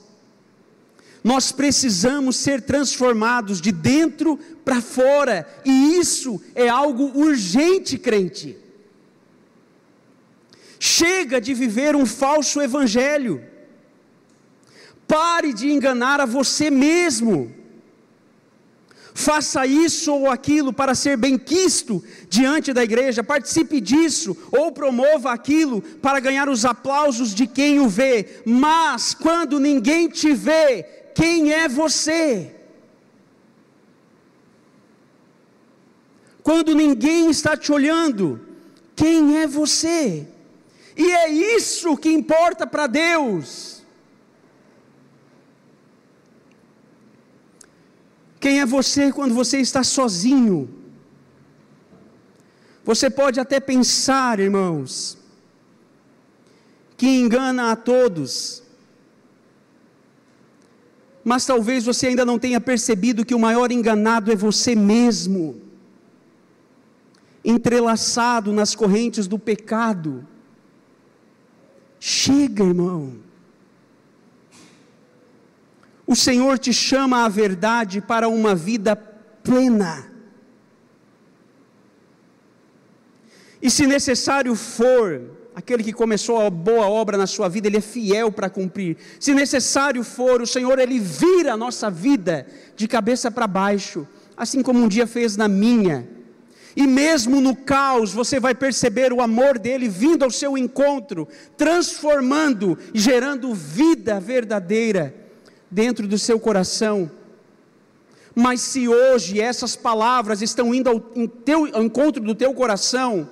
Nós 1.23 1.53
precisamos 1.53 2.37
ser 2.37 2.63
transformados 2.63 3.61
de 3.61 3.71
dentro 3.71 4.37
para 4.65 4.81
fora, 4.81 5.47
e 5.65 5.97
isso 5.99 6.41
é 6.55 6.69
algo 6.69 7.13
urgente, 7.15 7.97
crente. 7.97 8.57
Chega 10.81 11.41
de 11.41 11.55
viver 11.55 11.95
um 11.95 12.05
falso 12.05 12.61
evangelho. 12.61 13.41
Pare 15.07 15.53
de 15.53 15.71
enganar 15.71 16.21
a 16.21 16.27
você 16.27 16.71
mesmo. 16.71 17.55
Faça 19.15 19.67
isso 19.67 20.13
ou 20.13 20.31
aquilo 20.31 20.73
para 20.73 20.95
ser 20.95 21.17
bem-quisto 21.17 22.03
diante 22.29 22.73
da 22.73 22.83
igreja, 22.83 23.23
participe 23.23 23.81
disso 23.81 24.37
ou 24.51 24.73
promova 24.73 25.31
aquilo 25.31 25.83
para 25.83 26.19
ganhar 26.19 26.49
os 26.49 26.65
aplausos 26.65 27.35
de 27.35 27.47
quem 27.47 27.79
o 27.79 27.89
vê, 27.89 28.43
mas 28.47 29.13
quando 29.13 29.61
ninguém 29.61 30.09
te 30.09 30.33
vê, 30.33 31.02
quem 31.15 31.53
é 31.53 31.69
você. 31.69 32.55
Quando 36.43 36.75
ninguém 36.75 37.31
está 37.31 37.57
te 37.57 37.71
olhando, 37.71 38.41
quem 38.97 39.39
é 39.39 39.47
você? 39.47 40.27
E 40.97 41.11
é 41.11 41.29
isso 41.29 41.97
que 41.97 42.11
importa 42.11 42.67
para 42.67 42.87
Deus. 42.87 43.83
Quem 48.41 48.61
é 48.61 48.67
você 48.67 49.13
quando 49.13 49.35
você 49.35 49.59
está 49.59 49.85
sozinho? 49.85 50.69
Você 52.85 53.09
pode 53.09 53.39
até 53.39 53.61
pensar, 53.61 54.41
irmãos, 54.41 55.17
que 56.97 57.07
engana 57.07 57.71
a 57.71 57.77
todos, 57.77 58.62
mas 61.25 61.47
talvez 61.47 61.85
você 61.85 62.09
ainda 62.09 62.25
não 62.25 62.39
tenha 62.39 62.61
percebido 62.61 63.25
que 63.25 63.35
o 63.35 63.39
maior 63.39 63.71
enganado 63.71 64.33
é 64.33 64.37
você 64.37 64.75
mesmo, 64.75 65.61
entrelaçado 67.45 68.53
nas 68.53 68.75
correntes 68.75 69.27
do 69.27 69.39
pecado. 69.39 70.27
Chega, 71.99 72.65
irmão. 72.65 73.15
O 76.07 76.17
Senhor 76.17 76.59
te 76.59 76.73
chama 76.73 77.25
à 77.25 77.29
verdade 77.29 78.01
para 78.01 78.29
uma 78.29 78.55
vida 78.55 78.95
plena. 78.97 80.12
E 83.63 83.71
se 83.71 83.87
necessário 83.87 84.57
for, 84.57 85.23
aquele 85.55 85.85
que 85.85 85.93
começou 85.93 86.41
a 86.41 86.51
boa 86.51 86.89
obra 86.89 87.17
na 87.17 87.29
sua 87.29 87.49
vida, 87.49 87.69
ele 87.69 87.77
é 87.77 87.81
fiel 87.81 88.33
para 88.33 88.51
cumprir. 88.51 88.97
Se 89.21 89.33
necessário 89.33 90.03
for, 90.03 90.43
o 90.43 90.47
Senhor, 90.47 90.79
ele 90.81 90.99
vira 90.99 91.53
a 91.53 91.57
nossa 91.57 91.89
vida 91.89 92.47
de 92.75 92.89
cabeça 92.89 93.31
para 93.31 93.47
baixo, 93.47 94.07
assim 94.37 94.63
como 94.63 94.81
um 94.81 94.89
dia 94.89 95.07
fez 95.07 95.37
na 95.37 95.47
minha. 95.47 96.09
E 96.75 96.87
mesmo 96.87 97.41
no 97.41 97.55
caos, 97.55 98.13
você 98.13 98.41
vai 98.41 98.55
perceber 98.55 99.13
o 99.13 99.21
amor 99.21 99.59
dele 99.59 99.89
vindo 99.89 100.25
ao 100.25 100.31
seu 100.31 100.59
encontro, 100.59 101.29
transformando 101.57 102.77
e 102.93 102.99
gerando 102.99 103.55
vida 103.55 104.19
verdadeira 104.19 105.15
dentro 105.71 106.09
do 106.09 106.19
seu 106.19 106.41
coração. 106.41 107.11
Mas 108.35 108.63
se 108.63 108.89
hoje 108.89 109.39
essas 109.39 109.77
palavras 109.77 110.41
estão 110.41 110.75
indo 110.75 110.89
ao, 110.89 110.99
teu, 110.99 111.69
ao 111.75 111.83
encontro 111.83 112.23
do 112.23 112.35
teu 112.35 112.55
coração, 112.55 113.29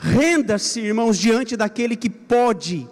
Renda-se, 0.00 0.80
irmãos, 0.80 1.18
diante 1.18 1.58
daquele 1.58 1.94
que 1.94 2.08
pode 2.08 2.88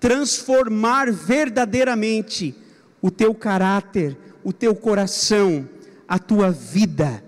transformar 0.00 1.12
verdadeiramente 1.12 2.56
o 3.00 3.08
teu 3.08 3.32
caráter, 3.32 4.18
o 4.42 4.52
teu 4.52 4.74
coração, 4.74 5.68
a 6.08 6.18
tua 6.18 6.50
vida. 6.50 7.22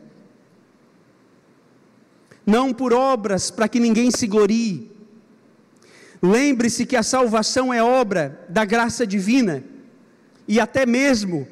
Não 2.45 2.75
por 2.75 2.93
obras 2.93 3.49
para 3.49 3.69
que 3.69 3.79
ninguém 3.79 4.11
se 4.11 4.27
glorie. 4.27 4.91
Lembre-se 6.21 6.85
que 6.85 6.97
a 6.97 7.03
salvação 7.05 7.73
é 7.73 7.81
obra 7.81 8.45
da 8.49 8.65
graça 8.65 9.07
divina 9.07 9.63
e 10.49 10.59
até 10.59 10.85
mesmo 10.85 11.47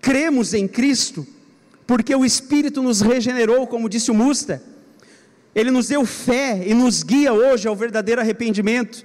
cremos 0.00 0.54
em 0.54 0.66
Cristo, 0.66 1.26
porque 1.86 2.14
o 2.14 2.24
Espírito 2.24 2.82
nos 2.82 3.02
regenerou, 3.02 3.66
como 3.66 3.90
disse 3.90 4.10
o 4.10 4.14
Musta 4.14 4.69
ele 5.54 5.70
nos 5.70 5.88
deu 5.88 6.04
fé 6.04 6.62
e 6.66 6.74
nos 6.74 7.02
guia 7.02 7.32
hoje 7.32 7.66
ao 7.66 7.74
verdadeiro 7.74 8.20
arrependimento. 8.20 9.04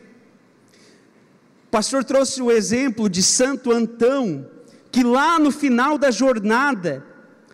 O 1.68 1.70
pastor 1.72 2.04
trouxe 2.04 2.42
o 2.42 2.52
exemplo 2.52 3.10
de 3.10 3.24
Santo 3.24 3.72
Antão, 3.72 4.50
que 4.92 5.04
lá 5.04 5.40
no 5.40 5.52
final 5.52 5.98
da 5.98 6.12
jornada, 6.12 7.06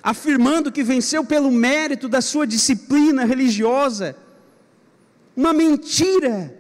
afirmando 0.04 0.72
que 0.72 0.84
venceu 0.84 1.24
pelo 1.24 1.50
mérito 1.50 2.10
da 2.10 2.22
sua 2.22 2.46
disciplina 2.46 3.24
religiosa, 3.24 4.16
uma 5.36 5.54
mentira. 5.54 6.58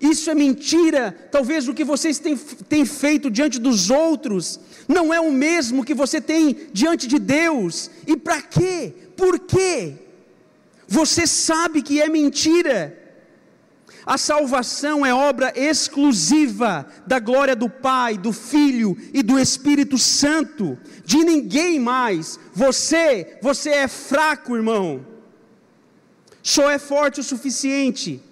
Isso 0.00 0.28
é 0.28 0.34
mentira. 0.34 1.12
Talvez 1.30 1.68
o 1.68 1.74
que 1.74 1.84
vocês 1.84 2.18
têm, 2.18 2.36
têm 2.36 2.84
feito 2.84 3.30
diante 3.30 3.60
dos 3.60 3.88
outros 3.88 4.58
não 4.88 5.14
é 5.14 5.20
o 5.20 5.30
mesmo 5.30 5.84
que 5.84 5.94
você 5.94 6.20
tem 6.20 6.68
diante 6.72 7.06
de 7.06 7.20
Deus. 7.20 7.88
E 8.04 8.16
para 8.16 8.42
quê? 8.42 8.92
Por 9.16 9.38
quê? 9.38 10.01
Você 10.92 11.26
sabe 11.26 11.80
que 11.80 12.02
é 12.02 12.08
mentira. 12.10 12.78
A 14.04 14.18
salvação 14.18 15.06
é 15.06 15.14
obra 15.14 15.50
exclusiva 15.56 16.86
da 17.06 17.18
glória 17.18 17.56
do 17.56 17.66
Pai, 17.70 18.18
do 18.18 18.30
Filho 18.30 18.94
e 19.14 19.22
do 19.22 19.38
Espírito 19.38 19.96
Santo, 19.96 20.78
de 21.02 21.24
ninguém 21.24 21.80
mais. 21.80 22.38
Você, 22.52 23.38
você 23.40 23.70
é 23.70 23.88
fraco, 23.88 24.54
irmão. 24.54 25.06
Só 26.42 26.68
é 26.68 26.78
forte 26.78 27.20
o 27.20 27.24
suficiente 27.24 28.22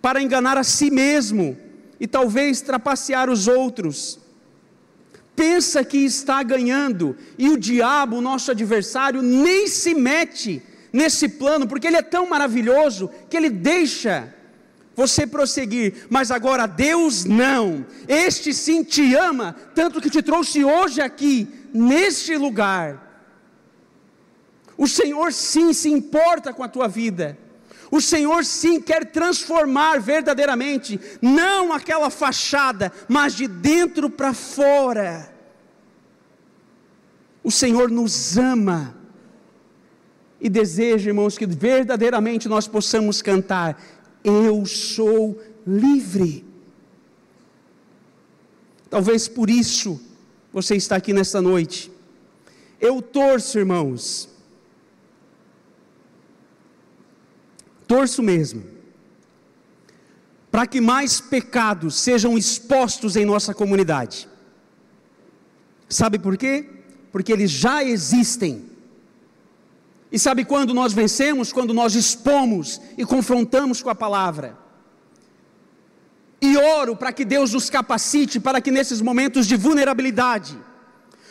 para 0.00 0.22
enganar 0.22 0.56
a 0.56 0.64
si 0.64 0.90
mesmo 0.90 1.58
e 1.98 2.06
talvez 2.06 2.62
trapacear 2.62 3.28
os 3.28 3.46
outros. 3.46 4.18
Pensa 5.36 5.84
que 5.84 5.98
está 5.98 6.42
ganhando 6.42 7.14
e 7.36 7.50
o 7.50 7.58
diabo, 7.58 8.22
nosso 8.22 8.50
adversário, 8.50 9.20
nem 9.20 9.66
se 9.66 9.92
mete 9.92 10.62
nesse 10.92 11.28
plano, 11.28 11.66
porque 11.66 11.86
ele 11.86 11.96
é 11.96 12.02
tão 12.02 12.28
maravilhoso 12.28 13.10
que 13.28 13.36
ele 13.36 13.50
deixa 13.50 14.34
você 14.94 15.26
prosseguir, 15.26 16.06
mas 16.10 16.30
agora 16.30 16.66
Deus 16.66 17.24
não, 17.24 17.86
este 18.06 18.52
sim 18.52 18.84
te 18.84 19.14
ama, 19.14 19.56
tanto 19.74 20.00
que 20.00 20.10
te 20.10 20.22
trouxe 20.22 20.64
hoje 20.64 21.00
aqui, 21.00 21.48
neste 21.72 22.36
lugar. 22.36 23.08
O 24.76 24.86
Senhor 24.86 25.32
sim 25.32 25.72
se 25.72 25.88
importa 25.90 26.52
com 26.52 26.62
a 26.62 26.68
tua 26.68 26.88
vida. 26.88 27.38
O 27.90 28.00
Senhor 28.00 28.44
sim 28.44 28.80
quer 28.80 29.10
transformar 29.10 30.00
verdadeiramente, 30.00 31.00
não 31.20 31.72
aquela 31.72 32.08
fachada, 32.08 32.92
mas 33.08 33.34
de 33.34 33.48
dentro 33.48 34.08
para 34.08 34.32
fora. 34.32 35.34
O 37.42 37.50
Senhor 37.50 37.90
nos 37.90 38.36
ama 38.38 38.99
e 40.40 40.48
deseja, 40.48 41.10
irmãos, 41.10 41.36
que 41.36 41.46
verdadeiramente 41.46 42.48
nós 42.48 42.66
possamos 42.66 43.20
cantar: 43.20 43.80
Eu 44.24 44.64
sou 44.64 45.40
livre. 45.66 46.44
Talvez 48.88 49.28
por 49.28 49.50
isso 49.50 50.00
você 50.52 50.74
está 50.76 50.96
aqui 50.96 51.12
nesta 51.12 51.40
noite. 51.42 51.92
Eu 52.80 53.02
torço, 53.02 53.58
irmãos, 53.58 54.28
torço 57.86 58.22
mesmo, 58.22 58.64
para 60.50 60.66
que 60.66 60.80
mais 60.80 61.20
pecados 61.20 61.96
sejam 61.96 62.38
expostos 62.38 63.16
em 63.16 63.26
nossa 63.26 63.52
comunidade. 63.52 64.28
Sabe 65.88 66.18
por 66.18 66.36
quê? 66.38 66.68
Porque 67.12 67.32
eles 67.32 67.50
já 67.50 67.84
existem. 67.84 68.69
E 70.12 70.18
sabe 70.18 70.44
quando 70.44 70.74
nós 70.74 70.92
vencemos? 70.92 71.52
Quando 71.52 71.72
nós 71.72 71.94
expomos 71.94 72.80
e 72.98 73.04
confrontamos 73.04 73.82
com 73.82 73.90
a 73.90 73.94
palavra. 73.94 74.58
E 76.40 76.56
oro 76.56 76.96
para 76.96 77.12
que 77.12 77.24
Deus 77.24 77.52
nos 77.52 77.68
capacite 77.68 78.40
para 78.40 78.60
que 78.60 78.70
nesses 78.70 79.00
momentos 79.00 79.46
de 79.46 79.56
vulnerabilidade 79.56 80.58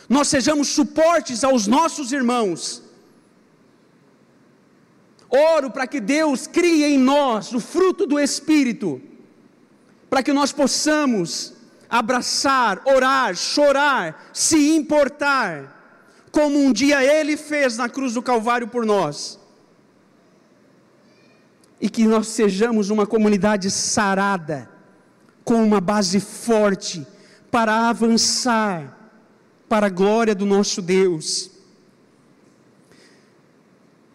nós 0.07 0.27
sejamos 0.27 0.67
suportes 0.69 1.43
aos 1.43 1.67
nossos 1.67 2.11
irmãos 2.11 2.89
Oro 5.29 5.69
para 5.69 5.85
que 5.85 5.99
Deus 5.99 6.47
crie 6.47 6.83
em 6.83 6.97
nós 6.97 7.53
o 7.53 7.59
fruto 7.59 8.07
do 8.07 8.19
Espírito, 8.19 8.99
para 10.09 10.23
que 10.23 10.33
nós 10.33 10.51
possamos 10.51 11.53
abraçar, 11.87 12.81
orar, 12.85 13.35
chorar, 13.35 14.31
se 14.33 14.75
importar, 14.75 15.78
como 16.31 16.57
um 16.59 16.71
dia 16.71 17.03
Ele 17.03 17.35
fez 17.35 17.77
na 17.77 17.89
cruz 17.89 18.13
do 18.13 18.21
Calvário 18.21 18.67
por 18.67 18.85
nós. 18.85 19.39
E 21.81 21.89
que 21.89 22.05
nós 22.05 22.27
sejamos 22.27 22.89
uma 22.89 23.07
comunidade 23.07 23.71
sarada, 23.71 24.69
com 25.43 25.63
uma 25.63 25.79
base 25.79 26.19
forte, 26.19 27.07
para 27.49 27.89
avançar 27.89 28.97
para 29.67 29.85
a 29.85 29.89
glória 29.89 30.33
do 30.35 30.45
nosso 30.45 30.81
Deus. 30.81 31.51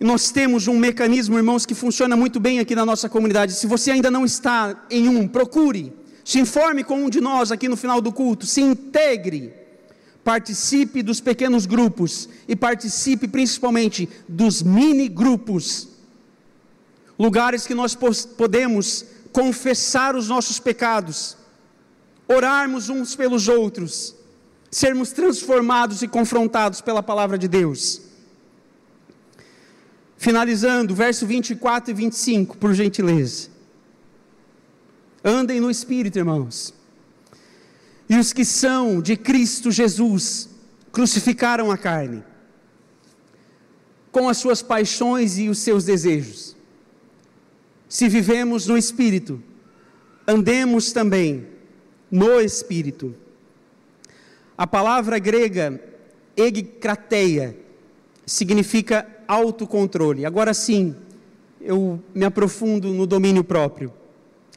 Nós 0.01 0.31
temos 0.31 0.69
um 0.69 0.79
mecanismo, 0.79 1.37
irmãos, 1.37 1.65
que 1.65 1.75
funciona 1.75 2.17
muito 2.17 2.39
bem 2.39 2.59
aqui 2.59 2.75
na 2.75 2.85
nossa 2.85 3.09
comunidade. 3.09 3.55
Se 3.55 3.67
você 3.67 3.93
ainda 3.93 4.11
não 4.11 4.25
está 4.25 4.85
em 4.91 5.09
um, 5.09 5.27
procure, 5.27 5.95
se 6.25 6.39
informe 6.39 6.85
com 6.85 7.05
um 7.05 7.09
de 7.09 7.21
nós 7.21 7.51
aqui 7.53 7.69
no 7.69 7.77
final 7.77 8.01
do 8.01 8.13
culto, 8.13 8.45
se 8.45 8.61
integre, 8.61 9.55
participe 10.25 11.03
dos 11.03 11.21
pequenos 11.21 11.67
grupos 11.67 12.29
e 12.49 12.57
participe 12.57 13.29
principalmente 13.29 14.09
dos 14.27 14.63
mini 14.63 15.07
grupos 15.07 15.89
lugares 17.19 17.67
que 17.67 17.75
nós 17.75 17.95
podemos 17.95 19.05
confessar 19.31 20.17
os 20.17 20.29
nossos 20.29 20.59
pecados, 20.59 21.37
orarmos 22.27 22.89
uns 22.89 23.15
pelos 23.15 23.49
outros, 23.49 24.15
sermos 24.71 25.13
transformados 25.13 26.03
e 26.03 26.09
confrontados 26.09 26.81
pela 26.81 27.03
palavra 27.03 27.37
de 27.37 27.47
Deus. 27.47 28.01
Finalizando, 30.17 30.95
verso 30.95 31.27
24 31.27 31.91
e 31.91 31.95
25, 31.95 32.57
por 32.57 32.73
gentileza. 32.73 33.51
Andem 35.23 35.61
no 35.61 35.71
Espírito, 35.71 36.19
irmãos. 36.19 36.73
E 38.09 38.17
os 38.17 38.33
que 38.33 38.45
são 38.45 39.01
de 39.01 39.17
Cristo 39.17 39.71
Jesus 39.71 40.49
crucificaram 40.93 41.71
a 41.71 41.79
carne, 41.79 42.23
com 44.13 44.29
as 44.29 44.37
suas 44.37 44.63
paixões 44.63 45.39
e 45.39 45.49
os 45.49 45.59
seus 45.59 45.85
desejos. 45.85 46.57
Se 47.89 48.09
vivemos 48.09 48.67
no 48.67 48.77
Espírito, 48.77 49.43
andemos 50.27 50.93
também 50.93 51.47
no 52.11 52.41
Espírito. 52.41 53.15
A 54.57 54.67
palavra 54.67 55.19
grega 55.19 55.81
egkrateia 56.37 57.57
significa 58.27 59.07
autocontrole. 59.27 60.25
Agora 60.25 60.55
sim, 60.55 60.95
eu 61.61 62.03
me 62.15 62.25
aprofundo 62.25 62.93
no 62.93 63.07
domínio 63.07 63.43
próprio. 63.43 63.93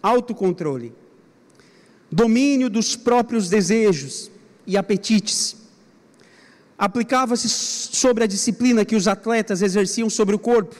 Autocontrole. 0.01 0.93
Domínio 2.11 2.69
dos 2.69 2.95
próprios 2.95 3.49
desejos 3.49 4.31
e 4.65 4.77
apetites. 4.77 5.55
Aplicava-se 6.77 7.49
sobre 7.49 8.23
a 8.23 8.27
disciplina 8.27 8.85
que 8.85 8.95
os 8.95 9.07
atletas 9.07 9.61
exerciam 9.61 10.09
sobre 10.09 10.35
o 10.35 10.39
corpo. 10.39 10.75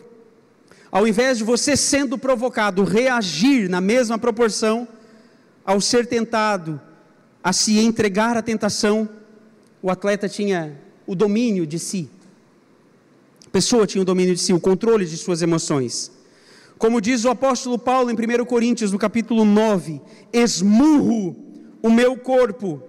Ao 0.91 1.07
invés 1.07 1.37
de 1.37 1.43
você 1.43 1.75
sendo 1.75 2.17
provocado 2.17 2.83
reagir 2.83 3.69
na 3.69 3.81
mesma 3.81 4.17
proporção, 4.17 4.87
ao 5.65 5.81
ser 5.81 6.07
tentado 6.07 6.79
a 7.43 7.51
se 7.51 7.79
entregar 7.79 8.37
à 8.37 8.41
tentação, 8.41 9.09
o 9.81 9.89
atleta 9.89 10.29
tinha 10.29 10.79
o 11.05 11.15
domínio 11.15 11.65
de 11.65 11.77
si 11.77 12.09
pessoa 13.57 13.87
tinha 13.87 14.03
o 14.03 14.05
domínio 14.05 14.35
de 14.35 14.41
si, 14.41 14.53
o 14.53 14.59
controle 14.59 15.03
de 15.03 15.17
suas 15.17 15.41
emoções. 15.41 16.11
Como 16.77 17.01
diz 17.01 17.25
o 17.25 17.29
apóstolo 17.29 17.77
Paulo 17.79 18.11
em 18.11 18.13
1 18.13 18.45
Coríntios, 18.45 18.91
no 18.91 18.99
capítulo 18.99 19.43
9: 19.43 20.01
esmurro 20.31 21.35
o 21.81 21.89
meu 21.89 22.17
corpo 22.17 22.81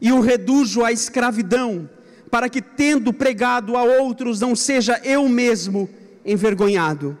e 0.00 0.12
o 0.12 0.20
reduzo 0.20 0.84
à 0.84 0.92
escravidão, 0.92 1.88
para 2.30 2.48
que, 2.48 2.60
tendo 2.62 3.12
pregado 3.12 3.76
a 3.76 3.82
outros, 3.82 4.40
não 4.40 4.54
seja 4.54 5.00
eu 5.04 5.28
mesmo 5.28 5.88
envergonhado. 6.24 7.18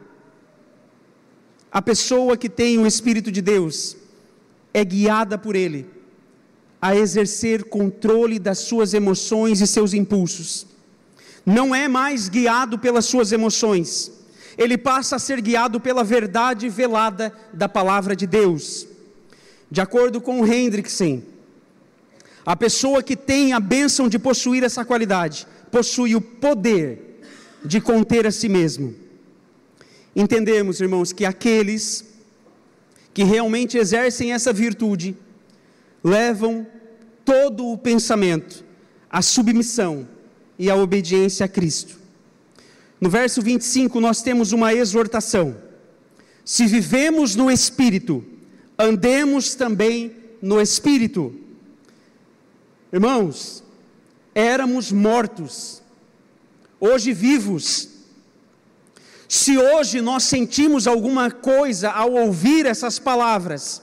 A 1.70 1.82
pessoa 1.82 2.36
que 2.36 2.48
tem 2.48 2.78
o 2.78 2.86
Espírito 2.86 3.30
de 3.32 3.42
Deus 3.42 3.96
é 4.72 4.84
guiada 4.84 5.36
por 5.36 5.56
Ele 5.56 5.86
a 6.80 6.94
exercer 6.94 7.64
controle 7.64 8.38
das 8.38 8.58
suas 8.58 8.94
emoções 8.94 9.60
e 9.60 9.66
seus 9.66 9.92
impulsos 9.92 10.66
não 11.46 11.72
é 11.72 11.86
mais 11.86 12.28
guiado 12.28 12.76
pelas 12.76 13.04
suas 13.04 13.30
emoções, 13.30 14.10
ele 14.56 14.78
passa 14.78 15.16
a 15.16 15.18
ser 15.18 15.40
guiado 15.40 15.80
pela 15.80 16.02
verdade 16.02 16.68
velada 16.68 17.32
da 17.52 17.68
palavra 17.68 18.16
de 18.16 18.26
Deus. 18.26 18.86
De 19.70 19.80
acordo 19.80 20.20
com 20.20 20.46
Hendrickson, 20.46 21.22
a 22.44 22.54
pessoa 22.54 23.02
que 23.02 23.16
tem 23.16 23.52
a 23.52 23.60
bênção 23.60 24.08
de 24.08 24.18
possuir 24.18 24.62
essa 24.62 24.84
qualidade, 24.84 25.46
possui 25.70 26.14
o 26.14 26.20
poder 26.20 27.20
de 27.64 27.80
conter 27.80 28.26
a 28.26 28.30
si 28.30 28.48
mesmo. 28.48 28.94
Entendemos, 30.14 30.80
irmãos, 30.80 31.12
que 31.12 31.24
aqueles 31.24 32.04
que 33.12 33.24
realmente 33.24 33.76
exercem 33.76 34.32
essa 34.32 34.52
virtude 34.52 35.16
levam 36.04 36.66
todo 37.24 37.66
o 37.66 37.76
pensamento 37.76 38.64
à 39.10 39.20
submissão 39.20 40.06
e 40.58 40.70
a 40.70 40.76
obediência 40.76 41.44
a 41.44 41.48
Cristo. 41.48 42.05
No 43.00 43.10
verso 43.10 43.42
25, 43.42 44.00
nós 44.00 44.22
temos 44.22 44.52
uma 44.52 44.72
exortação. 44.72 45.56
Se 46.44 46.66
vivemos 46.66 47.34
no 47.34 47.50
Espírito, 47.50 48.24
andemos 48.78 49.54
também 49.54 50.14
no 50.40 50.60
Espírito. 50.60 51.34
Irmãos, 52.92 53.62
éramos 54.34 54.92
mortos, 54.92 55.82
hoje 56.80 57.12
vivos. 57.12 57.88
Se 59.28 59.58
hoje 59.58 60.00
nós 60.00 60.22
sentimos 60.22 60.86
alguma 60.86 61.30
coisa 61.30 61.90
ao 61.90 62.12
ouvir 62.12 62.64
essas 62.64 62.98
palavras, 62.98 63.82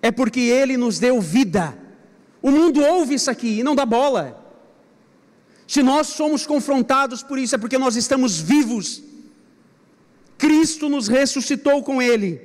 é 0.00 0.10
porque 0.10 0.40
Ele 0.40 0.76
nos 0.76 0.98
deu 0.98 1.20
vida. 1.20 1.76
O 2.40 2.50
mundo 2.50 2.80
ouve 2.82 3.14
isso 3.14 3.30
aqui 3.30 3.58
e 3.58 3.62
não 3.62 3.74
dá 3.74 3.84
bola. 3.84 4.45
Se 5.66 5.82
nós 5.82 6.08
somos 6.08 6.46
confrontados 6.46 7.22
por 7.22 7.38
isso, 7.38 7.54
é 7.54 7.58
porque 7.58 7.78
nós 7.78 7.96
estamos 7.96 8.38
vivos. 8.38 9.02
Cristo 10.38 10.88
nos 10.88 11.08
ressuscitou 11.08 11.82
com 11.82 12.00
Ele. 12.00 12.40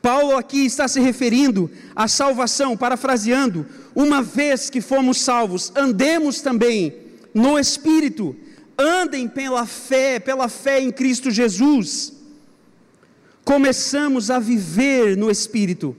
Paulo 0.00 0.36
aqui 0.36 0.64
está 0.64 0.86
se 0.86 1.00
referindo 1.00 1.70
à 1.94 2.06
salvação, 2.06 2.76
parafraseando, 2.76 3.66
uma 3.94 4.22
vez 4.22 4.70
que 4.70 4.80
fomos 4.80 5.20
salvos, 5.20 5.72
andemos 5.74 6.40
também 6.40 6.94
no 7.34 7.58
Espírito, 7.58 8.36
andem 8.78 9.26
pela 9.26 9.66
fé, 9.66 10.20
pela 10.20 10.48
fé 10.48 10.80
em 10.80 10.92
Cristo 10.92 11.30
Jesus. 11.30 12.12
Começamos 13.44 14.30
a 14.30 14.38
viver 14.38 15.16
no 15.16 15.30
Espírito 15.30 15.96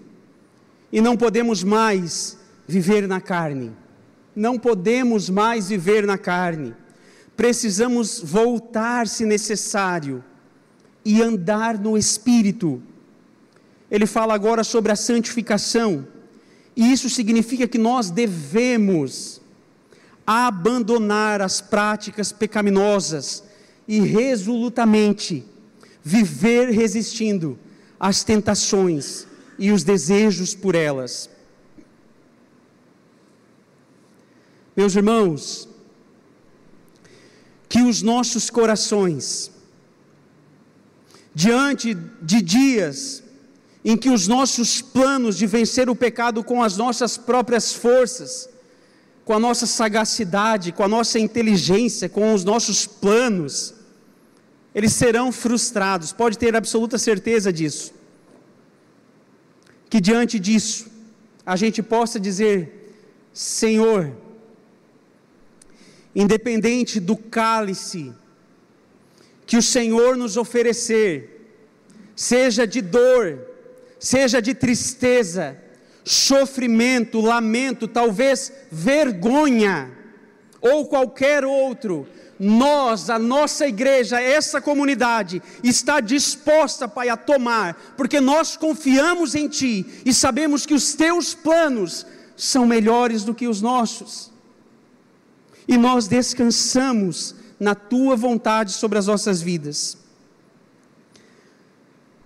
e 0.92 1.02
não 1.02 1.18
podemos 1.18 1.64
mais 1.64 2.38
viver 2.68 3.08
na 3.08 3.20
carne. 3.20 3.74
Não 4.40 4.58
podemos 4.58 5.30
mais 5.30 5.68
viver 5.68 6.08
na 6.08 6.18
carne. 6.18 6.74
Precisamos 7.36 8.22
voltar, 8.24 9.06
se 9.06 9.26
necessário, 9.26 10.24
e 11.04 11.22
andar 11.22 11.78
no 11.78 11.98
Espírito. 11.98 12.82
Ele 13.92 14.06
fala 14.06 14.34
agora 14.34 14.64
sobre 14.64 14.94
a 14.94 14.96
santificação, 14.96 16.08
e 16.74 16.90
isso 16.90 17.10
significa 17.10 17.68
que 17.68 17.78
nós 17.78 18.10
devemos 18.10 19.42
abandonar 20.26 21.42
as 21.42 21.60
práticas 21.60 22.32
pecaminosas 22.32 23.44
e 23.86 24.00
resolutamente 24.00 25.44
viver 26.02 26.70
resistindo 26.70 27.60
às 28.00 28.24
tentações 28.24 29.28
e 29.58 29.70
os 29.70 29.84
desejos 29.84 30.56
por 30.56 30.76
elas. 30.76 31.30
Meus 34.80 34.96
irmãos, 34.96 35.68
que 37.68 37.82
os 37.82 38.02
nossos 38.02 38.50
corações, 38.50 39.52
diante 41.36 41.94
de 42.22 42.40
dias 42.42 43.22
em 43.84 43.98
que 43.98 44.10
os 44.10 44.26
nossos 44.26 44.82
planos 44.82 45.38
de 45.38 45.46
vencer 45.46 45.90
o 45.90 45.96
pecado 46.04 46.46
com 46.46 46.64
as 46.64 46.78
nossas 46.78 47.18
próprias 47.18 47.74
forças, 47.74 48.50
com 49.26 49.34
a 49.34 49.40
nossa 49.48 49.66
sagacidade, 49.66 50.72
com 50.72 50.84
a 50.86 50.88
nossa 50.88 51.20
inteligência, 51.20 52.08
com 52.08 52.34
os 52.34 52.46
nossos 52.46 52.86
planos, 52.86 53.74
eles 54.74 54.94
serão 54.94 55.30
frustrados, 55.30 56.14
pode 56.14 56.38
ter 56.38 56.56
absoluta 56.56 56.98
certeza 56.98 57.52
disso. 57.52 57.92
Que 59.90 60.00
diante 60.00 60.40
disso, 60.40 60.90
a 61.46 61.58
gente 61.58 61.84
possa 61.84 62.18
dizer: 62.18 62.58
Senhor, 63.34 64.16
independente 66.16 67.00
do 67.00 67.16
cálice 67.16 68.14
que 69.46 69.58
o 69.58 69.64
Senhor 69.64 70.16
nos 70.16 70.38
oferecer, 70.38 71.56
seja 72.16 72.68
de 72.68 72.82
dor, 72.82 73.40
seja 74.00 74.40
de 74.42 74.54
tristeza, 74.54 75.58
sofrimento, 76.04 77.20
lamento, 77.20 77.88
talvez 77.88 78.54
vergonha, 78.72 79.92
ou 80.62 80.86
qualquer 80.86 81.44
outro, 81.46 82.08
nós, 82.40 83.10
a 83.10 83.18
nossa 83.18 83.68
igreja, 83.68 84.22
essa 84.22 84.62
comunidade, 84.62 85.42
está 85.64 86.00
disposta, 86.00 86.88
Pai, 86.88 87.10
a 87.10 87.18
tomar, 87.18 87.94
porque 87.98 88.22
nós 88.22 88.56
confiamos 88.56 89.36
em 89.36 89.48
Ti 89.48 89.86
e 90.06 90.14
sabemos 90.14 90.66
que 90.66 90.74
os 90.74 90.94
Teus 90.94 91.34
planos 91.34 92.06
são 92.38 92.66
melhores 92.66 93.24
do 93.24 93.34
que 93.34 93.48
os 93.48 93.62
nossos 93.62 94.30
e 95.70 95.78
nós 95.78 96.08
descansamos 96.08 97.36
na 97.60 97.76
tua 97.76 98.16
vontade 98.16 98.72
sobre 98.72 98.98
as 98.98 99.06
nossas 99.06 99.40
vidas. 99.40 99.96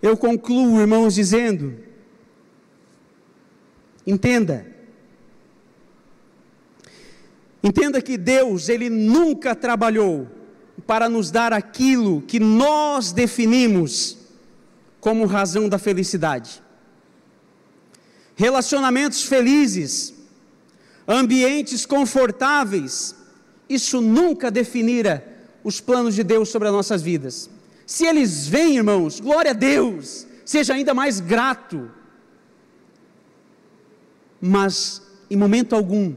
Eu 0.01 0.15
concluo, 0.15 0.79
irmãos, 0.79 1.13
dizendo: 1.13 1.77
entenda, 4.07 4.65
entenda 7.61 8.01
que 8.01 8.17
Deus, 8.17 8.69
Ele 8.69 8.89
nunca 8.89 9.53
trabalhou 9.53 10.25
para 10.87 11.09
nos 11.09 11.29
dar 11.29 11.51
aquilo 11.51 12.21
que 12.21 12.39
nós 12.39 13.11
definimos 13.11 14.19
como 15.01 15.25
razão 15.25 15.67
da 15.67 15.77
felicidade. 15.77 16.63
Relacionamentos 18.37 19.23
felizes, 19.23 20.13
ambientes 21.05 21.85
confortáveis, 21.85 23.21
isso 23.73 24.01
nunca 24.01 24.51
definira 24.51 25.25
os 25.63 25.79
planos 25.79 26.15
de 26.15 26.23
Deus 26.23 26.49
sobre 26.49 26.67
as 26.67 26.73
nossas 26.73 27.01
vidas. 27.01 27.49
Se 27.85 28.05
eles 28.05 28.47
vêm, 28.47 28.77
irmãos, 28.77 29.19
glória 29.19 29.51
a 29.51 29.53
Deus, 29.53 30.27
seja 30.45 30.73
ainda 30.73 30.93
mais 30.93 31.19
grato. 31.19 31.89
Mas, 34.39 35.01
em 35.29 35.37
momento 35.37 35.73
algum, 35.75 36.15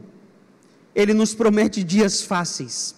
Ele 0.93 1.13
nos 1.13 1.33
promete 1.33 1.83
dias 1.83 2.21
fáceis. 2.21 2.95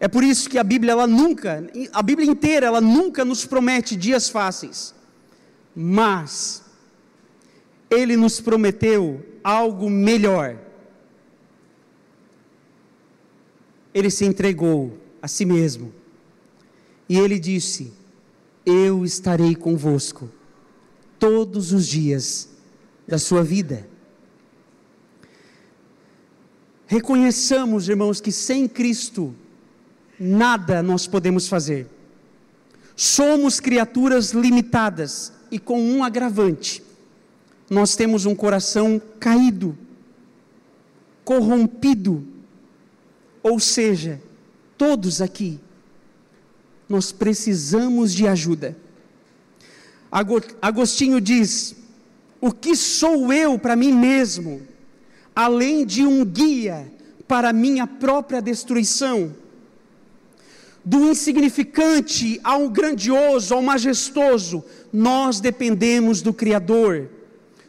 É 0.00 0.08
por 0.08 0.24
isso 0.24 0.48
que 0.50 0.58
a 0.58 0.64
Bíblia, 0.64 0.92
ela 0.92 1.06
nunca, 1.06 1.64
a 1.92 2.02
Bíblia 2.02 2.28
inteira, 2.28 2.66
ela 2.66 2.80
nunca 2.80 3.24
nos 3.24 3.44
promete 3.44 3.94
dias 3.94 4.28
fáceis. 4.28 4.94
Mas, 5.74 6.62
Ele 7.90 8.16
nos 8.16 8.40
prometeu 8.40 9.24
algo 9.44 9.88
melhor 9.88 10.58
ele 13.94 14.10
se 14.10 14.24
entregou 14.24 14.98
a 15.20 15.28
si 15.28 15.44
mesmo. 15.44 15.92
E 17.08 17.18
ele 17.18 17.38
disse: 17.38 17.92
Eu 18.64 19.04
estarei 19.04 19.54
convosco 19.54 20.30
todos 21.18 21.72
os 21.72 21.86
dias 21.86 22.48
da 23.06 23.18
sua 23.18 23.42
vida. 23.42 23.88
Reconheçamos, 26.86 27.88
irmãos, 27.88 28.20
que 28.20 28.30
sem 28.30 28.68
Cristo 28.68 29.34
nada 30.18 30.82
nós 30.82 31.06
podemos 31.06 31.48
fazer. 31.48 31.86
Somos 32.94 33.60
criaturas 33.60 34.32
limitadas 34.32 35.32
e 35.50 35.58
com 35.58 35.80
um 35.80 36.04
agravante. 36.04 36.82
Nós 37.70 37.96
temos 37.96 38.26
um 38.26 38.34
coração 38.34 39.00
caído, 39.18 39.76
corrompido, 41.24 42.26
ou 43.42 43.58
seja, 43.58 44.20
todos 44.78 45.20
aqui, 45.20 45.58
nós 46.88 47.10
precisamos 47.10 48.12
de 48.12 48.26
ajuda. 48.28 48.76
Agostinho 50.60 51.20
diz: 51.20 51.74
O 52.40 52.52
que 52.52 52.76
sou 52.76 53.32
eu 53.32 53.58
para 53.58 53.74
mim 53.74 53.92
mesmo, 53.92 54.62
além 55.34 55.86
de 55.86 56.04
um 56.04 56.24
guia 56.24 56.92
para 57.26 57.52
minha 57.52 57.86
própria 57.86 58.42
destruição? 58.42 59.34
Do 60.84 61.10
insignificante 61.10 62.40
ao 62.42 62.68
grandioso, 62.68 63.54
ao 63.54 63.62
majestoso, 63.62 64.64
nós 64.92 65.40
dependemos 65.40 66.20
do 66.20 66.34
Criador, 66.34 67.08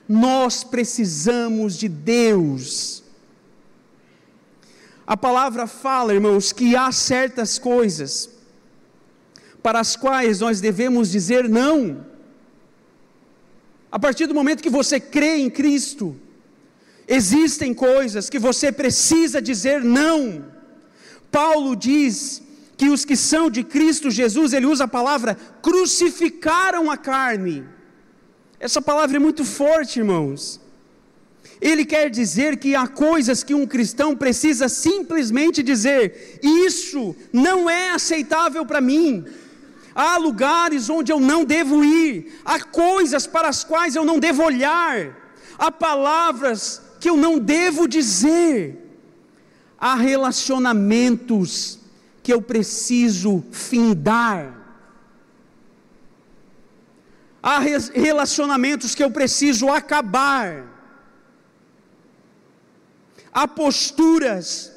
nós 0.09 0.63
precisamos 0.63 1.77
de 1.77 1.87
Deus. 1.87 3.02
A 5.05 5.17
palavra 5.17 5.67
fala, 5.67 6.13
irmãos, 6.13 6.53
que 6.53 6.75
há 6.75 6.91
certas 6.91 7.59
coisas 7.59 8.29
para 9.61 9.79
as 9.79 9.95
quais 9.95 10.39
nós 10.39 10.61
devemos 10.61 11.11
dizer 11.11 11.47
não. 11.47 12.05
A 13.91 13.99
partir 13.99 14.27
do 14.27 14.33
momento 14.33 14.63
que 14.63 14.69
você 14.69 14.99
crê 14.99 15.37
em 15.37 15.49
Cristo, 15.49 16.15
existem 17.07 17.73
coisas 17.73 18.29
que 18.29 18.39
você 18.39 18.71
precisa 18.71 19.41
dizer 19.41 19.83
não. 19.83 20.45
Paulo 21.29 21.75
diz 21.75 22.41
que 22.77 22.89
os 22.89 23.05
que 23.05 23.15
são 23.15 23.49
de 23.49 23.63
Cristo 23.63 24.09
Jesus, 24.09 24.53
ele 24.53 24.65
usa 24.65 24.85
a 24.85 24.87
palavra 24.87 25.35
crucificaram 25.61 26.89
a 26.89 26.97
carne. 26.97 27.65
Essa 28.59 28.81
palavra 28.81 29.17
é 29.17 29.19
muito 29.19 29.43
forte, 29.43 29.99
irmãos. 29.99 30.62
Ele 31.63 31.85
quer 31.85 32.09
dizer 32.09 32.57
que 32.57 32.75
há 32.75 32.85
coisas 32.85 33.41
que 33.41 33.53
um 33.53 33.65
cristão 33.65 34.13
precisa 34.17 34.67
simplesmente 34.67 35.63
dizer: 35.63 36.41
isso 36.43 37.15
não 37.31 37.69
é 37.69 37.91
aceitável 37.91 38.65
para 38.65 38.81
mim. 38.81 39.23
há 39.95 40.17
lugares 40.17 40.89
onde 40.89 41.09
eu 41.09 41.21
não 41.21 41.45
devo 41.45 41.81
ir, 41.85 42.41
há 42.43 42.59
coisas 42.59 43.25
para 43.25 43.47
as 43.47 43.63
quais 43.63 43.95
eu 43.95 44.03
não 44.03 44.19
devo 44.19 44.43
olhar, 44.43 45.15
há 45.57 45.71
palavras 45.71 46.81
que 46.99 47.09
eu 47.09 47.15
não 47.15 47.39
devo 47.39 47.87
dizer, 47.87 48.77
há 49.79 49.95
relacionamentos 49.95 51.79
que 52.21 52.33
eu 52.33 52.41
preciso 52.41 53.41
findar, 53.53 54.53
há 57.41 57.57
relacionamentos 57.59 58.93
que 58.93 59.03
eu 59.03 59.11
preciso 59.11 59.69
acabar, 59.69 60.72
há 63.33 63.47
posturas 63.47 64.71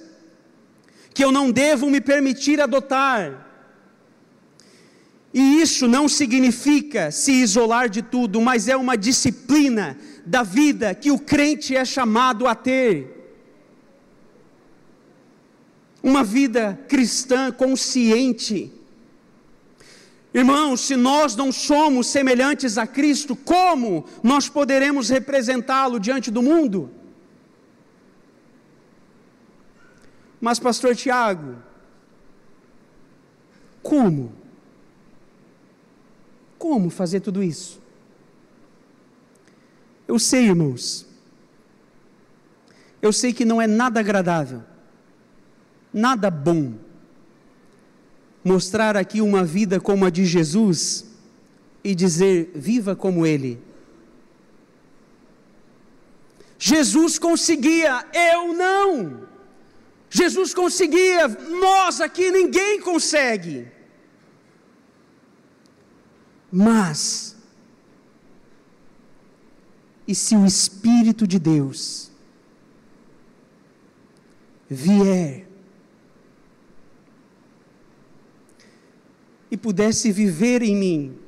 que 1.12 1.24
eu 1.24 1.32
não 1.32 1.50
devo 1.50 1.88
me 1.88 2.00
permitir 2.00 2.60
adotar. 2.60 3.46
E 5.32 5.60
isso 5.60 5.86
não 5.86 6.08
significa 6.08 7.10
se 7.10 7.32
isolar 7.32 7.88
de 7.88 8.02
tudo, 8.02 8.40
mas 8.40 8.68
é 8.68 8.76
uma 8.76 8.96
disciplina 8.96 9.98
da 10.24 10.42
vida 10.42 10.94
que 10.94 11.10
o 11.10 11.18
crente 11.18 11.76
é 11.76 11.84
chamado 11.84 12.46
a 12.46 12.54
ter. 12.54 13.12
Uma 16.02 16.24
vida 16.24 16.78
cristã 16.88 17.52
consciente. 17.52 18.72
Irmãos, 20.32 20.82
se 20.82 20.96
nós 20.96 21.34
não 21.34 21.50
somos 21.50 22.08
semelhantes 22.08 22.78
a 22.78 22.86
Cristo, 22.86 23.34
como 23.34 24.06
nós 24.22 24.48
poderemos 24.48 25.08
representá-lo 25.08 25.98
diante 25.98 26.30
do 26.30 26.42
mundo? 26.42 26.90
Mas, 30.46 30.60
Pastor 30.60 30.94
Tiago, 30.94 31.56
como? 33.82 34.32
Como 36.56 36.88
fazer 36.88 37.18
tudo 37.18 37.42
isso? 37.42 37.82
Eu 40.06 40.20
sei, 40.20 40.44
irmãos, 40.44 41.04
eu 43.02 43.12
sei 43.12 43.32
que 43.32 43.44
não 43.44 43.60
é 43.60 43.66
nada 43.66 43.98
agradável, 43.98 44.62
nada 45.92 46.30
bom, 46.30 46.74
mostrar 48.44 48.96
aqui 48.96 49.20
uma 49.20 49.42
vida 49.42 49.80
como 49.80 50.04
a 50.04 50.10
de 50.10 50.24
Jesus 50.24 51.06
e 51.82 51.92
dizer, 51.92 52.52
viva 52.54 52.94
como 52.94 53.26
Ele. 53.26 53.60
Jesus 56.56 57.18
conseguia, 57.18 58.06
eu 58.14 58.54
não. 58.54 59.35
Jesus 60.08 60.54
conseguia, 60.54 61.28
nós 61.28 62.00
aqui 62.00 62.30
ninguém 62.30 62.80
consegue. 62.80 63.68
Mas, 66.50 67.36
e 70.06 70.14
se 70.14 70.36
o 70.36 70.46
Espírito 70.46 71.26
de 71.26 71.38
Deus 71.38 72.10
vier 74.68 75.46
e 79.50 79.56
pudesse 79.56 80.10
viver 80.12 80.62
em 80.62 80.76
mim, 80.76 81.18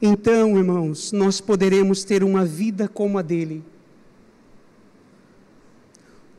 então, 0.00 0.58
irmãos, 0.58 1.12
nós 1.12 1.40
poderemos 1.40 2.02
ter 2.02 2.24
uma 2.24 2.44
vida 2.44 2.88
como 2.88 3.18
a 3.18 3.22
dele. 3.22 3.64